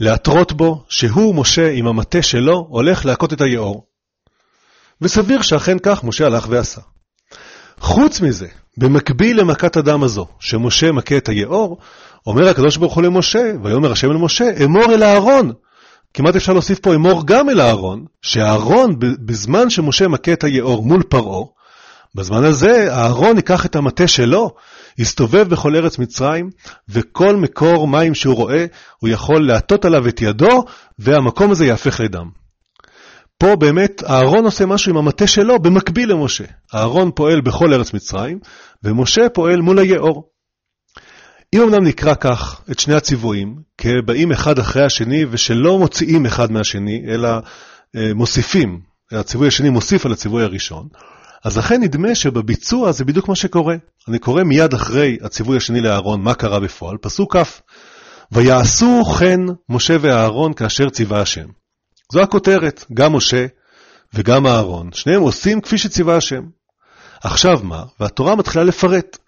להתרות 0.00 0.52
בו 0.52 0.84
שהוא, 0.88 1.34
משה, 1.34 1.70
עם 1.70 1.86
המטה 1.86 2.22
שלו, 2.22 2.66
הולך 2.68 3.06
להכות 3.06 3.32
את 3.32 3.40
היאור. 3.40 3.86
וסביר 5.00 5.42
שאכן 5.42 5.76
כך 5.82 6.04
משה 6.04 6.26
הלך 6.26 6.46
ועשה. 6.50 6.80
חוץ 7.80 8.20
מזה, 8.20 8.46
במקביל 8.76 9.40
למכת 9.40 9.76
הדם 9.76 10.02
הזו, 10.02 10.26
שמשה 10.40 10.92
מכה 10.92 11.16
את 11.16 11.28
היאור, 11.28 11.78
אומר 12.26 12.48
הקדוש 12.48 12.76
ברוך 12.76 12.94
הוא 12.94 13.02
למשה, 13.02 13.52
ויאמר 13.62 13.92
השם 13.92 14.10
אל 14.10 14.16
משה, 14.16 14.50
אמור 14.64 14.84
אל 14.84 15.02
אהרון. 15.02 15.52
כמעט 16.14 16.36
אפשר 16.36 16.52
להוסיף 16.52 16.78
פה 16.78 16.94
אמור 16.94 17.26
גם 17.26 17.50
אל 17.50 17.60
אהרון, 17.60 18.04
שאהרון, 18.22 18.96
בזמן 18.98 19.70
שמשה 19.70 20.08
מכה 20.08 20.32
את 20.32 20.44
היאור 20.44 20.82
מול 20.82 21.02
פרעה, 21.02 21.44
בזמן 22.14 22.44
הזה 22.44 22.94
אהרון 22.94 23.36
ייקח 23.36 23.66
את 23.66 23.76
המטה 23.76 24.08
שלו, 24.08 24.54
יסתובב 24.98 25.48
בכל 25.48 25.76
ארץ 25.76 25.98
מצרים, 25.98 26.50
וכל 26.88 27.36
מקור 27.36 27.88
מים 27.88 28.14
שהוא 28.14 28.34
רואה, 28.34 28.66
הוא 28.98 29.08
יכול 29.08 29.46
להטות 29.46 29.84
עליו 29.84 30.08
את 30.08 30.22
ידו, 30.22 30.64
והמקום 30.98 31.50
הזה 31.50 31.66
יהפך 31.66 32.00
לדם. 32.00 32.28
פה 33.38 33.56
באמת 33.56 34.02
אהרון 34.04 34.44
עושה 34.44 34.66
משהו 34.66 34.92
עם 34.92 34.96
המטה 34.96 35.26
שלו 35.26 35.58
במקביל 35.58 36.12
למשה. 36.12 36.44
אהרון 36.74 37.10
פועל 37.14 37.40
בכל 37.40 37.74
ארץ 37.74 37.94
מצרים, 37.94 38.38
ומשה 38.82 39.28
פועל 39.28 39.60
מול 39.60 39.78
היאור. 39.78 40.28
אם 41.54 41.62
אמנם 41.62 41.84
נקרא 41.84 42.14
כך 42.14 42.60
את 42.70 42.78
שני 42.78 42.94
הציוויים, 42.94 43.56
כבאים 43.78 44.32
אחד 44.32 44.58
אחרי 44.58 44.84
השני, 44.84 45.24
ושלא 45.30 45.78
מוציאים 45.78 46.26
אחד 46.26 46.52
מהשני, 46.52 47.02
אלא 47.08 47.28
אה, 47.96 48.14
מוסיפים, 48.14 48.80
הציווי 49.12 49.48
השני 49.48 49.70
מוסיף 49.70 50.06
על 50.06 50.12
הציווי 50.12 50.44
הראשון, 50.44 50.88
אז 51.44 51.58
לכן 51.58 51.82
נדמה 51.82 52.14
שבביצוע 52.14 52.92
זה 52.92 53.04
בדיוק 53.04 53.28
מה 53.28 53.36
שקורה. 53.36 53.76
אני 54.08 54.18
קורא 54.18 54.42
מיד 54.42 54.74
אחרי 54.74 55.18
הציווי 55.22 55.56
השני 55.56 55.80
לאהרון, 55.80 56.20
מה 56.20 56.34
קרה 56.34 56.60
בפועל, 56.60 56.96
פסוק 56.96 57.36
כ' 57.36 57.60
ויעשו 58.32 59.04
כן 59.18 59.40
משה 59.68 59.96
ואהרון 60.00 60.52
כאשר 60.52 60.88
ציווה 60.88 61.20
השם. 61.20 61.46
זו 62.12 62.20
הכותרת, 62.20 62.84
גם 62.94 63.12
משה 63.12 63.46
וגם 64.14 64.46
אהרון, 64.46 64.92
שניהם 64.92 65.20
עושים 65.20 65.60
כפי 65.60 65.78
שציווה 65.78 66.16
השם. 66.16 66.42
עכשיו 67.22 67.60
מה? 67.62 67.82
והתורה 68.00 68.36
מתחילה 68.36 68.64
לפרט. 68.64 69.18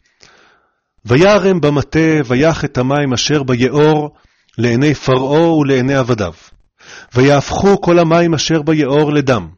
וירם 1.04 1.60
במטה 1.60 1.98
ויח 2.26 2.64
את 2.64 2.78
המים 2.78 3.12
אשר 3.12 3.42
ביאור 3.42 4.10
לעיני 4.58 4.94
פרעה 4.94 5.52
ולעיני 5.52 5.94
עבדיו. 5.94 6.32
ויהפכו 7.14 7.80
כל 7.80 7.98
המים 7.98 8.34
אשר 8.34 8.62
ביאור 8.62 9.12
לדם, 9.12 9.48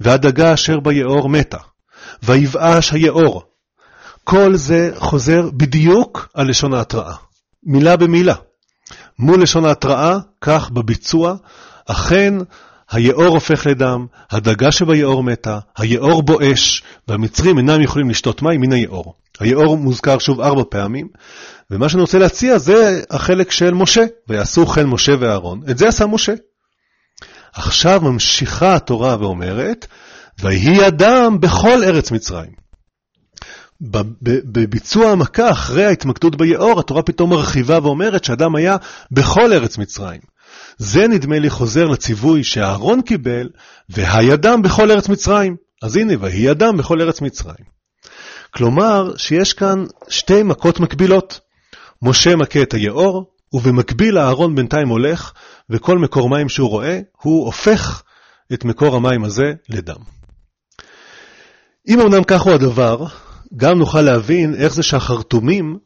והדגה 0.00 0.54
אשר 0.54 0.80
ביאור 0.80 1.28
מתה, 1.28 1.58
ויבאש 2.22 2.92
היאור. 2.92 3.42
כל 4.24 4.56
זה 4.56 4.90
חוזר 4.96 5.50
בדיוק 5.50 6.28
על 6.34 6.48
לשון 6.48 6.74
ההתראה, 6.74 7.14
מילה 7.62 7.96
במילה. 7.96 8.34
מול 9.18 9.42
לשון 9.42 9.64
ההתראה, 9.64 10.18
כך 10.40 10.70
בביצוע, 10.70 11.34
אכן 11.86 12.34
היאור 12.90 13.34
הופך 13.34 13.66
לדם, 13.66 14.06
הדגה 14.30 14.72
שביאור 14.72 15.22
מתה, 15.22 15.58
היאור 15.78 16.22
בואש, 16.22 16.82
והמצרים 17.08 17.58
אינם 17.58 17.82
יכולים 17.82 18.10
לשתות 18.10 18.42
מים 18.42 18.60
מן 18.60 18.72
היאור. 18.72 19.14
היאור 19.40 19.76
מוזכר 19.76 20.18
שוב 20.18 20.40
ארבע 20.40 20.62
פעמים, 20.70 21.08
ומה 21.70 21.88
שאני 21.88 22.00
רוצה 22.00 22.18
להציע 22.18 22.58
זה 22.58 23.02
החלק 23.10 23.50
של 23.50 23.74
משה, 23.74 24.04
ויעשו 24.28 24.66
כן 24.66 24.86
משה 24.86 25.12
ואהרון. 25.18 25.60
את 25.70 25.78
זה 25.78 25.88
עשה 25.88 26.06
משה. 26.06 26.32
עכשיו 27.54 28.00
ממשיכה 28.00 28.74
התורה 28.74 29.16
ואומרת, 29.20 29.86
ויהי 30.40 30.88
אדם 30.88 31.40
בכל 31.40 31.84
ארץ 31.84 32.10
מצרים. 32.10 32.62
בביצוע 33.80 35.10
המכה 35.10 35.50
אחרי 35.50 35.84
ההתמקדות 35.84 36.36
ביאור, 36.36 36.80
התורה 36.80 37.02
פתאום 37.02 37.30
מרחיבה 37.30 37.78
ואומרת 37.82 38.24
שאדם 38.24 38.56
היה 38.56 38.76
בכל 39.10 39.52
ארץ 39.52 39.78
מצרים. 39.78 40.20
זה 40.78 41.08
נדמה 41.08 41.38
לי 41.38 41.50
חוזר 41.50 41.86
לציווי 41.86 42.44
שאהרון 42.44 43.02
קיבל, 43.02 43.48
והי 43.88 44.34
אדם 44.34 44.62
בכל 44.62 44.90
ארץ 44.90 45.08
מצרים. 45.08 45.56
אז 45.82 45.96
הנה, 45.96 46.12
ויהי 46.20 46.50
אדם 46.50 46.76
בכל 46.76 47.00
ארץ 47.00 47.20
מצרים. 47.20 47.64
כלומר, 48.50 49.16
שיש 49.16 49.52
כאן 49.52 49.84
שתי 50.08 50.42
מכות 50.42 50.80
מקבילות. 50.80 51.40
משה 52.02 52.36
מכה 52.36 52.62
את 52.62 52.74
היאור, 52.74 53.32
ובמקביל 53.52 54.18
אהרון 54.18 54.54
בינתיים 54.54 54.88
הולך, 54.88 55.32
וכל 55.70 55.98
מקור 55.98 56.28
מים 56.28 56.48
שהוא 56.48 56.68
רואה, 56.68 57.00
הוא 57.22 57.46
הופך 57.46 58.02
את 58.52 58.64
מקור 58.64 58.96
המים 58.96 59.24
הזה 59.24 59.52
לדם. 59.68 60.21
אם 61.88 62.00
אמנם 62.00 62.24
כך 62.24 62.42
הוא 62.42 62.52
הדבר, 62.52 63.04
גם 63.56 63.78
נוכל 63.78 64.00
להבין 64.00 64.54
איך 64.54 64.74
זה 64.74 64.82
שהחרטומים 64.82 65.78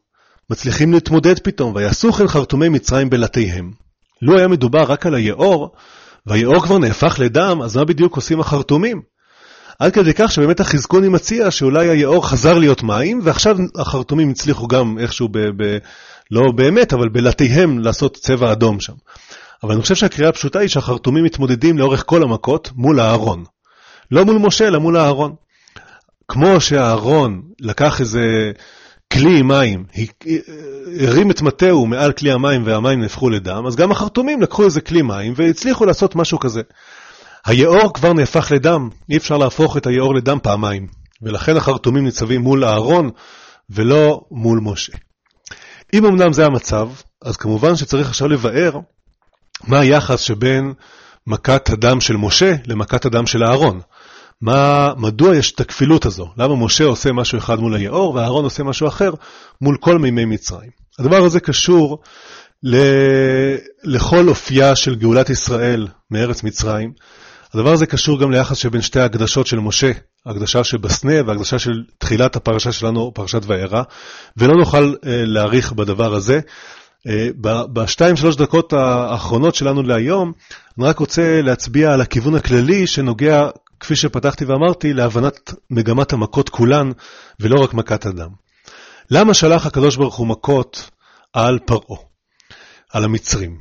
מצליחים 0.51 0.93
להתמודד 0.93 1.39
פתאום, 1.39 1.75
ויעשו 1.75 2.13
כן 2.13 2.29
חרטומי 2.29 2.69
מצרים 2.69 3.11
בלטיהם. 3.11 3.71
לו 4.23 4.39
היה 4.39 4.49
מדובר 4.49 4.83
רק 4.83 5.07
על 5.07 5.15
היאור, 5.15 5.75
והיאור 6.27 6.63
כבר 6.63 6.79
נהפך 6.79 7.17
לדם, 7.19 7.63
אז 7.65 7.77
מה 7.77 7.85
בדיוק 7.85 8.17
עושים 8.17 8.41
החרטומים? 8.41 9.03
עד 9.79 9.93
כדי 9.93 10.15
כך 10.15 10.33
שבאמת 10.33 10.61
החזקוני 10.61 11.09
מציע 11.09 11.51
שאולי 11.51 11.89
היאור 11.89 12.29
חזר 12.29 12.59
להיות 12.59 12.83
מים, 12.83 13.21
ועכשיו 13.23 13.57
החרטומים 13.79 14.31
הצליחו 14.31 14.69
גם 14.69 14.99
איכשהו, 14.99 15.29
ב, 15.29 15.39
ב, 15.39 15.79
לא 16.31 16.53
באמת, 16.57 16.93
אבל 16.93 17.09
בלטיהם 17.09 17.79
לעשות 17.79 18.17
צבע 18.17 18.53
אדום 18.53 18.81
שם. 18.81 18.95
אבל 19.63 19.73
אני 19.73 19.83
חושב 19.83 19.95
שהקריאה 19.95 20.29
הפשוטה 20.29 20.59
היא 20.59 20.69
שהחרטומים 20.69 21.25
מתמודדים 21.25 21.79
לאורך 21.79 22.03
כל 22.07 22.23
המכות 22.23 22.71
מול 22.75 23.01
הארון. 23.01 23.45
לא 24.11 24.25
מול 24.25 24.39
משה, 24.39 24.69
אלא 24.69 24.79
מול 24.79 24.97
הארון. 24.97 25.46
כמו 26.29 26.61
שהארון 26.61 27.43
לקח 27.61 28.01
איזה 28.01 28.53
כלי 29.13 29.43
מים, 29.43 29.85
הרים 31.01 31.31
את 31.31 31.43
מטהו 31.43 31.87
מעל 31.87 32.13
כלי 32.13 32.33
המים 32.33 32.63
והמים 32.67 33.01
נהפכו 33.01 33.31
לדם, 33.31 33.67
אז 33.67 33.77
גם 33.77 33.91
החרטומים 33.91 34.43
לקחו 34.43 34.65
איזה 34.65 34.81
כלי 34.81 35.03
מים 35.03 35.33
והצליחו 35.37 35.85
לעשות 35.85 36.17
משהו 36.17 36.39
כזה. 36.39 36.63
היאור 37.47 37.95
כבר 37.95 38.13
נהפך 38.13 38.53
לדם, 38.55 38.89
אי 39.11 39.17
אפשר 39.17 39.37
להפוך 39.37 39.77
את 39.77 39.87
היאור 39.87 40.15
לדם 40.15 40.39
פעמיים, 40.43 40.87
ולכן 41.23 41.57
החרטומים 41.57 42.05
ניצבים 42.05 42.41
מול 42.41 42.65
אהרון 42.65 43.11
ולא 43.71 44.21
מול 44.31 44.61
משה. 44.63 44.93
אם 45.95 46.07
אמנם 46.07 46.33
זה 46.33 46.45
המצב, 46.45 46.89
אז 47.23 47.37
כמובן 47.37 47.77
שצריך 47.77 48.09
עכשיו 48.09 48.29
לבאר 48.29 48.79
מה 49.65 49.81
היחס 49.81 50.21
שבין 50.21 50.73
מכת 51.27 51.71
הדם 51.71 52.01
של 52.01 52.17
משה 52.17 52.55
למכת 52.67 53.05
הדם 53.05 53.27
של 53.27 53.45
אהרון. 53.45 53.81
מה, 54.43 54.93
מדוע 54.97 55.37
יש 55.37 55.53
את 55.53 55.61
הכפילות 55.61 56.07
הזו? 56.07 56.29
למה 56.39 56.57
משה 56.57 56.85
עושה 56.85 57.13
משהו 57.13 57.39
אחד 57.39 57.61
מול 57.61 57.75
היאור 57.75 58.15
ואהרון 58.15 58.45
עושה 58.45 58.63
משהו 58.63 58.89
אחר 58.89 59.11
מול 59.61 59.77
כל 59.81 59.99
מימי 59.99 60.25
מצרים? 60.25 60.71
הדבר 60.99 61.25
הזה 61.25 61.41
קשור 61.41 61.99
ל... 62.63 62.77
לכל 63.85 64.29
אופייה 64.29 64.77
של 64.77 64.95
גאולת 64.95 65.31
ישראל 65.31 65.89
מארץ 66.11 66.43
מצרים. 66.43 66.93
הדבר 67.55 67.73
הזה 67.73 67.87
קשור 67.87 68.21
גם 68.21 68.31
ליחס 68.31 68.57
שבין 68.57 68.83
שתי 68.83 69.01
ההקדשות 69.01 69.47
של 69.47 69.59
משה, 69.59 69.93
ההקדשה 70.27 70.65
שבסנה 70.65 71.13
וההקדשה 71.27 71.59
של 71.59 71.83
תחילת 71.99 72.37
הפרשה 72.37 72.73
שלנו, 72.73 73.15
פרשת 73.15 73.43
וארא, 73.47 73.83
ולא 74.37 74.55
נוכל 74.55 74.95
uh, 74.95 74.99
להאריך 75.07 75.73
בדבר 75.73 76.15
הזה. 76.15 76.41
Uh, 77.09 77.11
בשתיים 77.73 78.17
שלוש 78.17 78.37
דקות 78.37 78.73
האחרונות 78.73 79.55
שלנו 79.55 79.83
להיום, 79.83 80.33
אני 80.79 80.87
רק 80.87 80.99
רוצה 80.99 81.43
להצביע 81.43 81.93
על 81.93 82.01
הכיוון 82.01 82.35
הכללי 82.35 82.87
שנוגע 82.87 83.49
כפי 83.81 83.97
שפתחתי 83.97 84.45
ואמרתי, 84.45 84.93
להבנת 84.93 85.53
מגמת 85.71 86.13
המכות 86.13 86.49
כולן, 86.49 86.91
ולא 87.41 87.65
רק 87.65 87.75
מכת 87.75 88.07
אדם. 88.07 88.29
למה 89.11 89.35
שלח 89.35 89.67
הקדוש 89.67 89.97
ברוך 89.97 90.17
הוא 90.17 90.27
מכות 90.27 90.91
על 91.33 91.59
פרעה, 91.59 92.03
על 92.93 93.05
המצרים? 93.05 93.59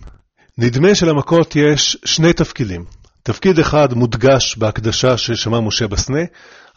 נדמה 0.58 0.96
שלמכות 0.96 1.56
יש 1.56 1.98
שני 2.06 2.34
תפקידים. 2.34 2.86
תפקיד 3.24 3.60
אחד 3.60 3.94
מודגש 3.94 4.58
בהקדשה 4.58 5.18
ששמע 5.18 5.60
משה 5.60 5.88
בסנה, 5.88 6.20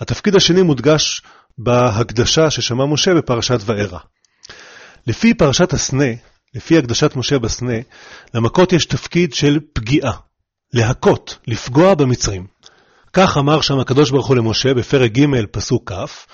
התפקיד 0.01 0.37
השני 0.37 0.63
מודגש 0.63 1.23
בהקדשה 1.59 2.51
ששמע 2.51 2.87
משה 2.87 3.15
בפרשת 3.15 3.59
וארא. 3.65 3.99
לפי 5.07 5.35
פרשת 5.35 5.73
הסנה, 5.73 6.05
לפי 6.55 6.79
הקדשת 6.79 7.17
משה 7.17 7.39
בסנה, 7.39 7.77
למכות 8.35 8.73
יש 8.73 8.87
תפקיד 8.87 9.35
של 9.35 9.59
פגיעה, 9.73 10.13
להכות, 10.73 11.39
לפגוע 11.47 11.95
במצרים. 11.95 12.47
כך 13.13 13.39
אמר 13.39 13.61
שם 13.61 13.79
הקדוש 13.79 14.11
ברוך 14.11 14.27
הוא 14.27 14.37
למשה 14.37 14.75
בפרק 14.75 15.13
ג' 15.13 15.47
פסוק 15.51 15.93
כ', 15.93 16.25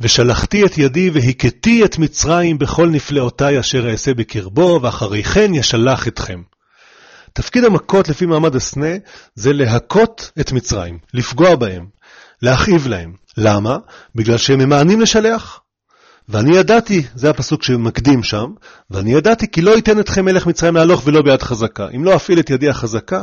ושלחתי 0.00 0.66
את 0.66 0.78
ידי 0.78 1.10
והכיתי 1.10 1.84
את 1.84 1.98
מצרים 1.98 2.58
בכל 2.58 2.88
נפלאותי 2.88 3.60
אשר 3.60 3.90
אעשה 3.90 4.14
בקרבו, 4.14 4.80
ואחרי 4.82 5.22
כן 5.22 5.54
ישלח 5.54 6.08
אתכם. 6.08 6.40
תפקיד 7.32 7.64
המכות 7.64 8.08
לפי 8.08 8.26
מעמד 8.26 8.56
הסנה 8.56 8.96
זה 9.34 9.52
להכות 9.52 10.30
את 10.40 10.52
מצרים, 10.52 10.98
לפגוע 11.14 11.54
בהם, 11.56 11.86
להכאיב 12.42 12.86
להם. 12.86 13.12
למה? 13.36 13.76
בגלל 14.14 14.36
שהם 14.36 14.58
ממאנים 14.58 15.00
לשלח. 15.00 15.60
ואני 16.28 16.56
ידעתי, 16.56 17.02
זה 17.14 17.30
הפסוק 17.30 17.62
שמקדים 17.62 18.22
שם, 18.22 18.46
ואני 18.90 19.12
ידעתי 19.14 19.50
כי 19.50 19.60
לא 19.60 19.70
ייתן 19.70 20.00
אתכם 20.00 20.24
מלך 20.24 20.46
מצרים 20.46 20.76
להלוך 20.76 21.02
ולא 21.06 21.22
ביד 21.22 21.42
חזקה. 21.42 21.86
אם 21.96 22.04
לא 22.04 22.16
אפעיל 22.16 22.40
את 22.40 22.50
ידי 22.50 22.68
החזקה, 22.68 23.22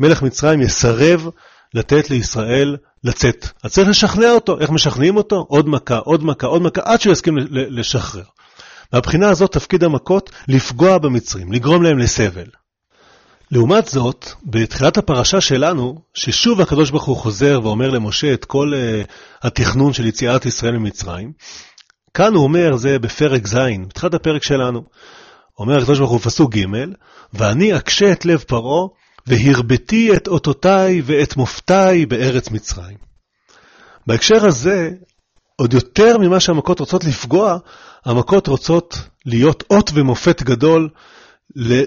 מלך 0.00 0.22
מצרים 0.22 0.62
יסרב 0.62 1.28
לתת 1.74 2.10
לישראל 2.10 2.76
לצאת. 3.04 3.48
אז 3.62 3.72
צריך 3.72 3.88
לשכנע 3.88 4.30
אותו. 4.30 4.60
איך 4.60 4.70
משכנעים 4.70 5.16
אותו? 5.16 5.46
עוד 5.48 5.68
מכה, 5.68 5.96
עוד 5.96 6.24
מכה, 6.24 6.46
עוד 6.46 6.62
מכה, 6.62 6.80
עד 6.84 7.00
שהוא 7.00 7.12
יסכים 7.12 7.34
לשחרר. 7.50 8.22
מהבחינה 8.92 9.30
הזאת 9.30 9.52
תפקיד 9.52 9.84
המכות 9.84 10.30
לפגוע 10.48 10.98
במצרים, 10.98 11.52
לגרום 11.52 11.82
להם 11.82 11.98
לסבל. 11.98 12.46
לעומת 13.50 13.86
זאת, 13.86 14.28
בתחילת 14.44 14.96
הפרשה 14.96 15.40
שלנו, 15.40 16.00
ששוב 16.14 16.60
הקדוש 16.60 16.90
ברוך 16.90 17.04
הוא 17.04 17.16
חוזר 17.16 17.60
ואומר 17.62 17.90
למשה 17.90 18.34
את 18.34 18.44
כל 18.44 18.72
uh, 18.74 19.46
התכנון 19.46 19.92
של 19.92 20.06
יציאת 20.06 20.46
ישראל 20.46 20.78
ממצרים, 20.78 21.32
כאן 22.14 22.34
הוא 22.34 22.44
אומר, 22.44 22.76
זה 22.76 22.98
בפרק 22.98 23.46
ז', 23.46 23.56
בתחילת 23.88 24.14
הפרק 24.14 24.42
שלנו, 24.42 24.84
אומר 25.58 25.78
הקדוש 25.78 25.98
ברוך 25.98 26.10
הוא 26.10 26.20
פסוק 26.20 26.56
ג', 26.56 26.66
ואני 27.32 27.76
אקשה 27.76 28.12
את 28.12 28.24
לב 28.24 28.38
פרעה 28.38 28.88
והרביתי 29.26 30.16
את 30.16 30.28
אותותיי 30.28 31.02
ואת 31.04 31.36
מופתיי 31.36 32.06
בארץ 32.06 32.50
מצרים. 32.50 32.96
בהקשר 34.06 34.46
הזה, 34.46 34.90
עוד 35.56 35.74
יותר 35.74 36.18
ממה 36.18 36.40
שהמכות 36.40 36.80
רוצות 36.80 37.04
לפגוע, 37.04 37.58
המכות 38.04 38.46
רוצות 38.46 38.98
להיות 39.26 39.64
אות 39.70 39.90
ומופת 39.94 40.42
גדול, 40.42 40.88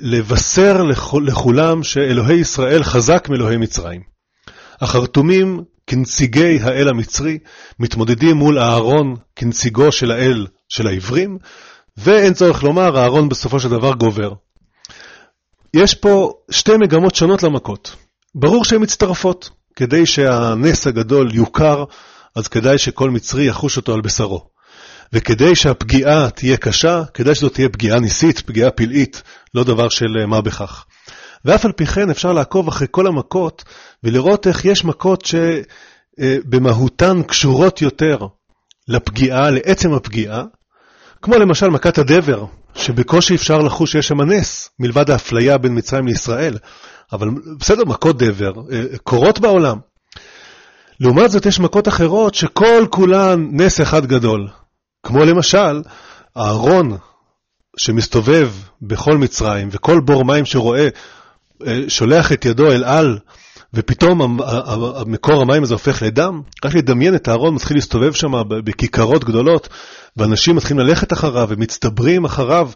לבשר 0.02 0.84
לכולם 1.26 1.84
שאלוהי 1.84 2.39
ישראל 2.39 2.84
חזק 2.84 3.28
מאלוהי 3.30 3.58
מצרים. 3.58 4.02
החרטומים 4.82 5.63
כנציגי 5.88 6.60
האל 6.62 6.88
המצרי 6.88 7.38
מתמודדים 7.80 8.36
מול 8.36 8.60
אהרון 8.60 9.15
כנציגו 9.36 9.91
של 9.91 10.12
האל 10.12 10.47
של 10.69 10.88
העברים, 10.88 11.38
ואין 11.97 12.34
צורך 12.34 12.63
לומר, 12.63 12.97
אהרון 12.97 13.30
בסופו 13.30 13.60
של 13.60 13.69
דבר 13.69 13.93
גובר. 13.93 14.34
יש 15.73 15.93
פה 15.93 16.34
שתי 16.51 16.77
מגמות 16.77 17.15
שונות 17.15 17.43
למכות. 17.43 17.95
ברור 18.36 18.65
שהן 18.65 18.82
מצטרפות. 18.82 19.49
כדי 19.77 20.06
שהנס 20.06 20.88
הגדול 20.88 21.36
יוכר, 21.36 21.84
אז 22.36 22.47
כדאי 22.47 22.77
שכל 22.77 23.10
מצרי 23.10 23.45
יחוש 23.45 23.77
אותו 23.77 23.93
על 23.93 24.01
בשרו. 24.01 24.49
וכדי 25.13 25.56
שהפגיעה 25.56 26.30
תהיה 26.30 26.58
קשה, 26.58 27.03
כדאי 27.13 27.36
שזאת 27.36 27.53
תהיה 27.53 27.69
פגיעה 27.69 27.99
ניסית, 27.99 28.39
פגיעה 28.39 28.71
פלאית, 28.71 29.21
לא 29.53 29.63
דבר 29.63 29.89
של 29.89 30.25
מה 30.27 30.41
בכך. 30.41 30.86
ואף 31.45 31.65
על 31.65 31.71
פי 31.71 31.86
כן 31.86 32.10
אפשר 32.10 32.34
לעקוב 32.34 32.67
אחרי 32.67 32.88
כל 32.91 33.08
המכות 33.08 33.63
ולראות 34.03 34.47
איך 34.47 34.65
יש 34.65 34.86
מכות 34.86 35.23
שבמהותן 36.19 37.23
קשורות 37.23 37.82
יותר 37.82 38.17
לפגיעה, 38.88 39.49
לעצם 39.49 39.93
הפגיעה, 39.93 40.43
כמו 41.21 41.36
למשל 41.36 41.67
מכת 41.67 41.97
הדבר, 41.97 42.45
שבקושי 42.78 43.36
אפשר 43.36 43.58
לחוש 43.58 43.92
שיש 43.92 44.08
שם 44.08 44.22
נס, 44.22 44.70
מלבד 44.80 45.10
האפליה 45.10 45.58
בין 45.58 45.78
מצרים 45.78 46.08
לישראל. 46.08 46.58
אבל 47.13 47.30
בסדר, 47.60 47.86
מכות 47.86 48.18
דבר 48.18 48.52
אה, 48.72 48.84
קורות 49.04 49.40
בעולם. 49.40 49.78
לעומת 51.00 51.32
זאת 51.32 51.46
יש 51.46 51.60
מכות 51.60 51.88
אחרות 51.88 52.36
שכל 52.36 52.86
כולן 52.90 53.48
נס 53.52 53.82
אחד 53.82 54.06
גדול. 54.06 54.48
כמו 55.04 55.26
למשל, 55.26 55.82
הארון 56.36 56.98
שמסתובב 57.78 58.52
בכל 58.82 59.18
מצרים, 59.18 59.70
וכל 59.72 60.00
בור 60.00 60.26
מים 60.26 60.46
שרואה, 60.46 60.88
אה, 61.68 61.80
שולח 61.88 62.32
את 62.32 62.46
ידו 62.46 62.72
אל 62.72 62.84
על, 62.84 63.20
ופתאום 63.73 64.39
מקור 65.06 65.41
המים 65.41 65.63
הזה 65.63 65.73
הופך 65.73 66.01
לדם. 66.01 66.41
רק 66.65 66.75
לדמיין 66.75 67.15
את 67.15 67.27
הארון 67.27 67.56
מתחיל 67.56 67.77
להסתובב 67.77 68.13
שם 68.13 68.32
בכיכרות 68.49 69.23
גדולות, 69.23 69.69
ואנשים 70.17 70.56
מתחילים 70.56 70.88
ללכת 70.88 71.13
אחריו 71.13 71.47
ומצטברים 71.49 72.25
אחריו 72.25 72.69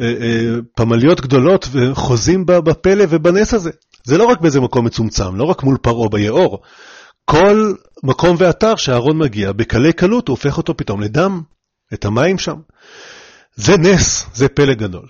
אה, 0.00 0.06
אה, 0.06 0.56
פמליות 0.74 1.20
גדולות 1.20 1.68
וחוזים 1.72 2.46
בפלא 2.46 3.04
ובנס 3.08 3.54
הזה. 3.54 3.70
זה 4.04 4.18
לא 4.18 4.24
רק 4.24 4.40
באיזה 4.40 4.60
מקום 4.60 4.84
מצומצם, 4.84 5.36
לא 5.36 5.44
רק 5.44 5.62
מול 5.62 5.76
פרעה 5.82 6.08
ביאור. 6.08 6.62
כל 7.24 7.72
מקום 8.02 8.36
ואתר 8.38 8.76
שהארון 8.76 9.18
מגיע, 9.18 9.52
בקלי 9.52 9.92
קלות 9.92 10.28
הוא 10.28 10.34
הופך 10.34 10.58
אותו 10.58 10.76
פתאום 10.76 11.00
לדם, 11.00 11.40
את 11.94 12.04
המים 12.04 12.38
שם. 12.38 12.56
זה 13.56 13.76
נס, 13.78 14.26
זה 14.34 14.48
פלא 14.48 14.74
גדול. 14.74 15.08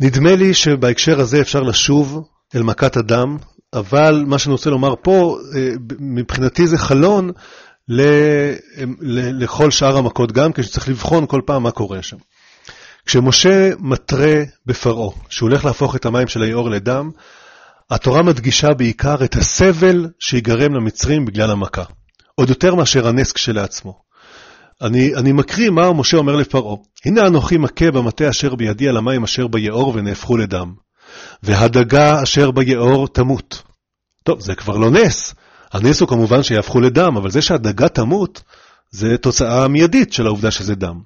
נדמה 0.00 0.36
לי 0.36 0.54
שבהקשר 0.54 1.20
הזה 1.20 1.40
אפשר 1.40 1.62
לשוב 1.62 2.28
אל 2.54 2.62
מכת 2.62 2.96
הדם, 2.96 3.36
אבל 3.74 4.24
מה 4.26 4.38
שאני 4.38 4.52
רוצה 4.52 4.70
לומר 4.70 4.94
פה, 5.02 5.38
אה, 5.56 5.70
מבחינתי 6.00 6.66
זה 6.66 6.78
חלון 6.78 7.30
ל, 7.88 8.02
ל, 9.00 9.42
לכל 9.42 9.70
שאר 9.70 9.96
המכות 9.96 10.32
גם, 10.32 10.52
כשצריך 10.52 10.88
לבחון 10.88 11.26
כל 11.26 11.40
פעם 11.46 11.62
מה 11.62 11.70
קורה 11.70 12.02
שם. 12.02 12.16
כשמשה 13.06 13.70
מתרה 13.78 14.42
בפרעה, 14.66 15.10
שהוא 15.28 15.48
הולך 15.48 15.64
להפוך 15.64 15.96
את 15.96 16.06
המים 16.06 16.28
של 16.28 16.42
היאור 16.42 16.70
לדם, 16.70 17.10
התורה 17.90 18.22
מדגישה 18.22 18.74
בעיקר 18.74 19.24
את 19.24 19.36
הסבל 19.36 20.06
שיגרם 20.18 20.74
למצרים 20.74 21.24
בגלל 21.24 21.50
המכה, 21.50 21.84
עוד 22.34 22.48
יותר 22.48 22.74
מאשר 22.74 23.08
הנס 23.08 23.32
כשלעצמו. 23.32 24.04
אני, 24.82 25.14
אני 25.14 25.32
מקריא 25.32 25.70
מה 25.70 25.92
משה 25.92 26.16
אומר 26.16 26.36
לפרעה, 26.36 26.76
הנה 27.04 27.26
אנוכי 27.26 27.56
מכה 27.56 27.90
במטה 27.90 28.30
אשר 28.30 28.54
בידי 28.54 28.88
על 28.88 28.96
המים 28.96 29.24
אשר 29.24 29.46
ביאור 29.46 29.92
ונהפכו 29.96 30.36
לדם, 30.36 30.74
והדגה 31.42 32.22
אשר 32.22 32.50
ביאור 32.50 33.08
תמות. 33.08 33.62
טוב, 34.22 34.40
זה 34.40 34.54
כבר 34.54 34.76
לא 34.76 34.90
נס, 34.90 35.34
הנס 35.72 36.00
הוא 36.00 36.08
כמובן 36.08 36.42
שיהפכו 36.42 36.80
לדם, 36.80 37.16
אבל 37.16 37.30
זה 37.30 37.42
שהדגה 37.42 37.88
תמות, 37.88 38.42
זה 38.90 39.18
תוצאה 39.18 39.68
מיידית 39.68 40.12
של 40.12 40.26
העובדה 40.26 40.50
שזה 40.50 40.74
דם. 40.74 41.00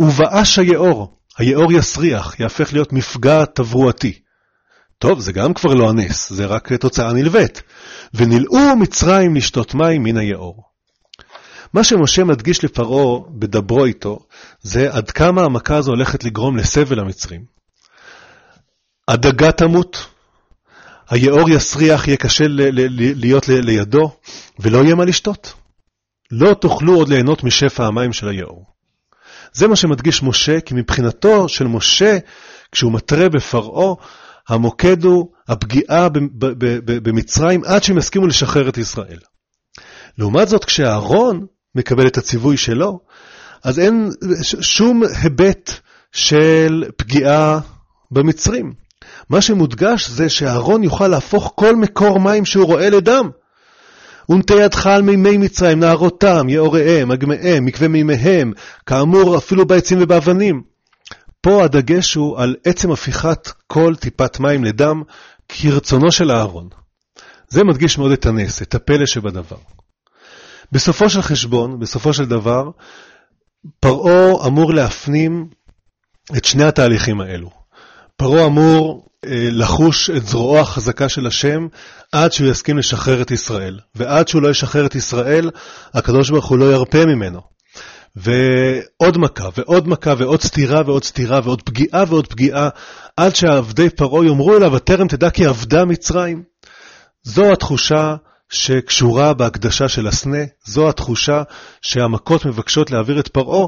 ובאש 0.00 0.58
היאור, 0.58 1.18
היאור 1.38 1.72
יסריח, 1.72 2.40
יהפך 2.40 2.72
להיות 2.72 2.92
מפגע 2.92 3.44
תברואתי. 3.44 4.18
טוב, 4.98 5.20
זה 5.20 5.32
גם 5.32 5.54
כבר 5.54 5.74
לא 5.74 5.88
הנס, 5.88 6.32
זה 6.32 6.46
רק 6.46 6.72
תוצאה 6.72 7.12
נלווית. 7.12 7.62
ונלאו 8.14 8.76
מצרים 8.76 9.34
לשתות 9.34 9.74
מים 9.74 10.02
מן 10.02 10.16
היאור. 10.16 10.62
מה 11.72 11.84
שמשה 11.84 12.24
מדגיש 12.24 12.64
לפרעה 12.64 13.20
בדברו 13.30 13.84
איתו, 13.84 14.18
זה 14.60 14.92
עד 14.92 15.10
כמה 15.10 15.42
המכה 15.42 15.76
הזו 15.76 15.90
הולכת 15.90 16.24
לגרום 16.24 16.56
לסבל 16.56 17.00
המצרים. 17.00 17.57
הדגה 19.08 19.52
תמות, 19.52 20.06
היאור 21.10 21.50
יסריח, 21.50 22.08
יהיה 22.08 22.16
קשה 22.16 22.44
להיות 22.48 23.48
לידו, 23.48 24.10
ולא 24.58 24.84
יהיה 24.84 24.94
מה 24.94 25.04
לשתות. 25.04 25.52
לא 26.30 26.54
תוכלו 26.54 26.94
עוד 26.94 27.08
ליהנות 27.08 27.44
משפע 27.44 27.86
המים 27.86 28.12
של 28.12 28.28
היאור. 28.28 28.64
זה 29.52 29.68
מה 29.68 29.76
שמדגיש 29.76 30.22
משה, 30.22 30.60
כי 30.60 30.74
מבחינתו 30.74 31.48
של 31.48 31.66
משה, 31.66 32.18
כשהוא 32.72 32.92
מתרה 32.92 33.28
בפרעה, 33.28 33.94
המוקד 34.48 35.04
הוא 35.04 35.28
הפגיעה 35.48 36.08
במצרים 36.84 37.64
עד 37.64 37.82
שהם 37.82 37.98
יסכימו 37.98 38.26
לשחרר 38.26 38.68
את 38.68 38.78
ישראל. 38.78 39.18
לעומת 40.18 40.48
זאת, 40.48 40.64
כשאהרון 40.64 41.46
מקבל 41.74 42.06
את 42.06 42.18
הציווי 42.18 42.56
שלו, 42.56 43.00
אז 43.64 43.78
אין 43.78 44.10
שום 44.60 45.02
היבט 45.22 45.72
של 46.12 46.84
פגיעה 46.96 47.60
במצרים. 48.10 48.87
מה 49.30 49.40
שמודגש 49.40 50.08
זה 50.08 50.28
שאהרון 50.28 50.84
יוכל 50.84 51.08
להפוך 51.08 51.52
כל 51.54 51.76
מקור 51.76 52.20
מים 52.20 52.44
שהוא 52.44 52.66
רואה 52.66 52.90
לדם. 52.90 53.30
ונטה 54.28 54.54
ידך 54.54 54.86
על 54.86 55.02
מימי 55.02 55.36
מצרים, 55.36 55.80
נערותם, 55.80 56.48
יאוריהם, 56.48 57.12
אגמיהם, 57.12 57.64
מקווה 57.64 57.88
מימיהם, 57.88 58.52
כאמור 58.86 59.38
אפילו 59.38 59.66
בעצים 59.66 59.98
ובאבנים. 60.02 60.62
פה 61.40 61.64
הדגש 61.64 62.14
הוא 62.14 62.38
על 62.38 62.56
עצם 62.64 62.92
הפיכת 62.92 63.50
כל 63.66 63.94
טיפת 63.96 64.40
מים 64.40 64.64
לדם, 64.64 65.02
כרצונו 65.48 66.12
של 66.12 66.30
אהרון. 66.30 66.68
זה 67.48 67.64
מדגיש 67.64 67.98
מאוד 67.98 68.12
את 68.12 68.26
הנס, 68.26 68.62
את 68.62 68.74
הפלא 68.74 69.06
שבדבר. 69.06 69.56
בסופו 70.72 71.10
של 71.10 71.22
חשבון, 71.22 71.78
בסופו 71.78 72.12
של 72.12 72.24
דבר, 72.24 72.70
פרעה 73.80 74.46
אמור 74.46 74.74
להפנים 74.74 75.48
את 76.36 76.44
שני 76.44 76.64
התהליכים 76.64 77.20
האלו. 77.20 77.50
פרעה 78.16 78.46
אמור 78.46 79.07
לחוש 79.26 80.10
את 80.10 80.26
זרועו 80.26 80.58
החזקה 80.58 81.08
של 81.08 81.26
השם 81.26 81.66
עד 82.12 82.32
שהוא 82.32 82.50
יסכים 82.50 82.78
לשחרר 82.78 83.22
את 83.22 83.30
ישראל. 83.30 83.78
ועד 83.94 84.28
שהוא 84.28 84.42
לא 84.42 84.48
ישחרר 84.48 84.86
את 84.86 84.94
ישראל, 84.94 85.50
הקדוש 85.94 86.30
ברוך 86.30 86.46
הוא 86.46 86.58
לא 86.58 86.72
ירפה 86.72 87.04
ממנו. 87.06 87.40
ועוד 88.16 89.18
מכה, 89.18 89.48
ועוד 89.56 89.88
מכה, 89.88 90.14
ועוד 90.18 90.42
סתירה, 90.42 90.82
ועוד 90.86 91.04
סתירה, 91.04 91.40
ועוד 91.44 91.62
פגיעה, 91.62 92.04
ועוד 92.08 92.26
פגיעה, 92.26 92.68
עד 93.16 93.34
שעבדי 93.34 93.90
פרעה 93.90 94.26
יאמרו 94.26 94.56
אליו, 94.56 94.76
הטרם 94.76 95.08
תדע 95.08 95.30
כי 95.30 95.46
עבדה 95.46 95.84
מצרים. 95.84 96.42
זו 97.22 97.52
התחושה 97.52 98.16
שקשורה 98.50 99.34
בהקדשה 99.34 99.88
של 99.88 100.06
הסנה, 100.06 100.44
זו 100.64 100.88
התחושה 100.88 101.42
שהמכות 101.82 102.46
מבקשות 102.46 102.90
להעביר 102.90 103.20
את 103.20 103.28
פרעה 103.28 103.66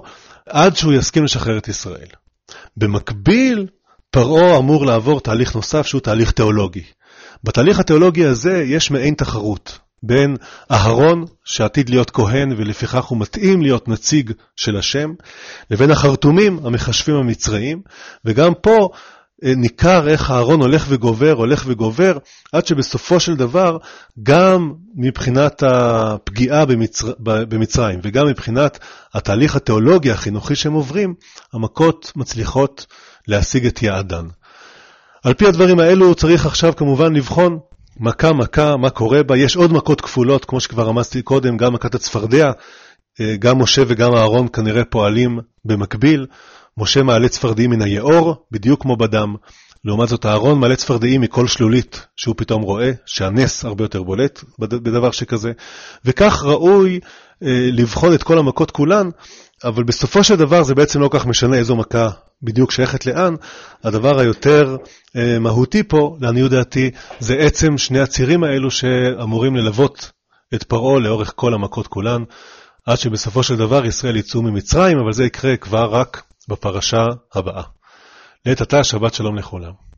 עד 0.49 0.77
שהוא 0.77 0.93
יסכים 0.93 1.25
לשחרר 1.25 1.59
את 1.59 1.69
ישראל. 1.69 2.09
במקביל, 2.77 3.67
פרעה 4.11 4.59
אמור 4.59 4.87
לעבור 4.87 5.21
תהליך 5.21 5.55
נוסף 5.55 5.87
שהוא 5.87 6.01
תהליך 6.01 6.31
תיאולוגי. 6.31 6.83
בתהליך 7.45 7.81
התיאולוגי 7.81 8.25
הזה 8.25 8.63
יש 8.67 8.91
מעין 8.91 9.15
תחרות 9.15 9.79
בין 10.03 10.37
אהרון, 10.71 11.25
שעתיד 11.45 11.91
להיות 11.91 12.11
כהן 12.11 12.53
ולפיכך 12.53 13.05
הוא 13.05 13.19
מתאים 13.19 13.63
להיות 13.63 13.89
נציג 13.89 14.33
של 14.57 14.77
השם, 14.77 15.13
לבין 15.71 15.91
החרטומים, 15.91 16.61
המחשבים 16.65 17.17
המצריים, 17.17 17.83
וגם 18.25 18.55
פה 18.55 18.89
אה, 19.45 19.53
ניכר 19.57 20.09
איך 20.09 20.31
אהרון 20.31 20.61
הולך 20.61 20.87
וגובר, 20.89 21.33
הולך 21.33 21.65
וגובר, 21.67 22.19
עד 22.53 22.67
שבסופו 22.67 23.21
של 23.21 23.37
דבר, 23.37 23.77
גם 24.23 24.73
מבחינת 24.95 25.63
הפגיעה 25.63 26.67
במצר... 26.67 27.13
במצרים 27.21 28.01
וגם 28.03 28.27
מבחינת 28.27 28.79
התהליך 29.15 29.57
התיאולוגי 29.57 30.11
החינוכי 30.11 30.55
שהם 30.55 30.73
עוברים, 30.73 31.15
המכות 31.53 32.13
מצליחות 32.17 32.87
להשיג 33.29 33.67
את 33.67 33.83
יעדן. 33.83 34.25
על 35.25 35.35
פי 35.35 35.47
הדברים 35.47 35.79
האלו 35.79 36.15
צריך 36.15 36.47
עכשיו 36.47 36.77
כמובן 36.77 37.13
לבחון 37.13 37.59
מכה-מכה, 37.97 38.77
מה 38.77 38.91
קורה 38.91 39.23
בה. 39.23 39.37
יש 39.37 39.57
עוד 39.57 39.73
מכות 39.73 40.01
כפולות, 40.01 40.45
כמו 40.45 40.61
שכבר 40.61 40.87
רמזתי 40.87 41.23
קודם, 41.23 41.57
גם 41.57 41.73
מכת 41.73 41.95
הצפרדע, 41.95 42.53
אה, 43.21 43.37
גם 43.37 43.59
משה 43.59 43.83
וגם 43.87 44.15
אהרון 44.15 44.47
כנראה 44.53 44.85
פועלים 44.85 45.39
במקביל. 45.65 46.27
משה 46.79 47.03
מעלה 47.03 47.29
צפרדעים 47.29 47.71
מן 47.71 47.83
היאור, 47.83 48.45
בדיוק 48.51 48.83
כמו 48.83 48.97
בדם. 48.97 49.35
לעומת 49.85 50.09
זאת, 50.09 50.27
אהרון 50.27 50.59
מעלה 50.59 50.77
צפרדעים 50.77 51.21
מכל 51.21 51.47
שלולית 51.47 52.07
שהוא 52.17 52.35
פתאום 52.39 52.63
רואה, 52.63 52.91
שהנס 53.07 53.65
הרבה 53.65 53.85
יותר 53.85 54.03
בולט 54.03 54.45
בדבר 54.59 55.11
שכזה. 55.11 55.53
וכך 56.05 56.43
ראוי 56.43 57.01
אה, 57.43 57.69
לבחון 57.73 58.15
את 58.15 58.23
כל 58.23 58.39
המכות 58.39 58.71
כולן, 58.71 59.09
אבל 59.65 59.85
בסופו 59.85 60.25
של 60.25 60.37
דבר 60.37 60.63
זה 60.63 60.75
בעצם 60.75 61.01
לא 61.01 61.09
כל 61.09 61.19
כך 61.19 61.27
משנה 61.27 61.57
איזו 61.57 61.77
מכה 61.77 62.09
בדיוק 62.43 62.71
שייכת 62.71 63.07
לאן. 63.07 63.35
הדבר 63.85 64.21
היותר 64.21 64.77
אה, 65.17 65.39
מהותי 65.39 65.83
פה, 65.83 66.17
לעניות 66.21 66.51
דעתי, 66.51 66.91
זה 67.19 67.35
עצם 67.35 67.79
שני 67.79 68.01
הצירים 68.01 68.45
האלו 68.45 68.71
שאמורים 68.71 69.57
ללוות 69.57 70.11
את 70.55 70.63
פרעה 70.63 71.01
לאורך 71.01 71.33
כל 71.37 71.55
המכות 71.55 71.87
כולן, 71.87 72.23
עד 72.87 72.99
שבסופו 72.99 73.43
של 73.43 73.57
דבר 73.57 73.87
ישראל 73.87 74.17
יצאו 74.17 74.43
ממצרים, 74.43 74.99
אבל 74.99 75.13
זה 75.13 75.25
יקרה 75.25 75.57
כבר 75.57 75.85
רק 75.91 76.23
בפרשה 76.49 77.05
הבאה. 77.35 77.63
לעת 78.47 78.61
עתה, 78.61 78.85
שבת 78.85 79.15
שלום 79.15 79.37
לכולם. 79.37 79.90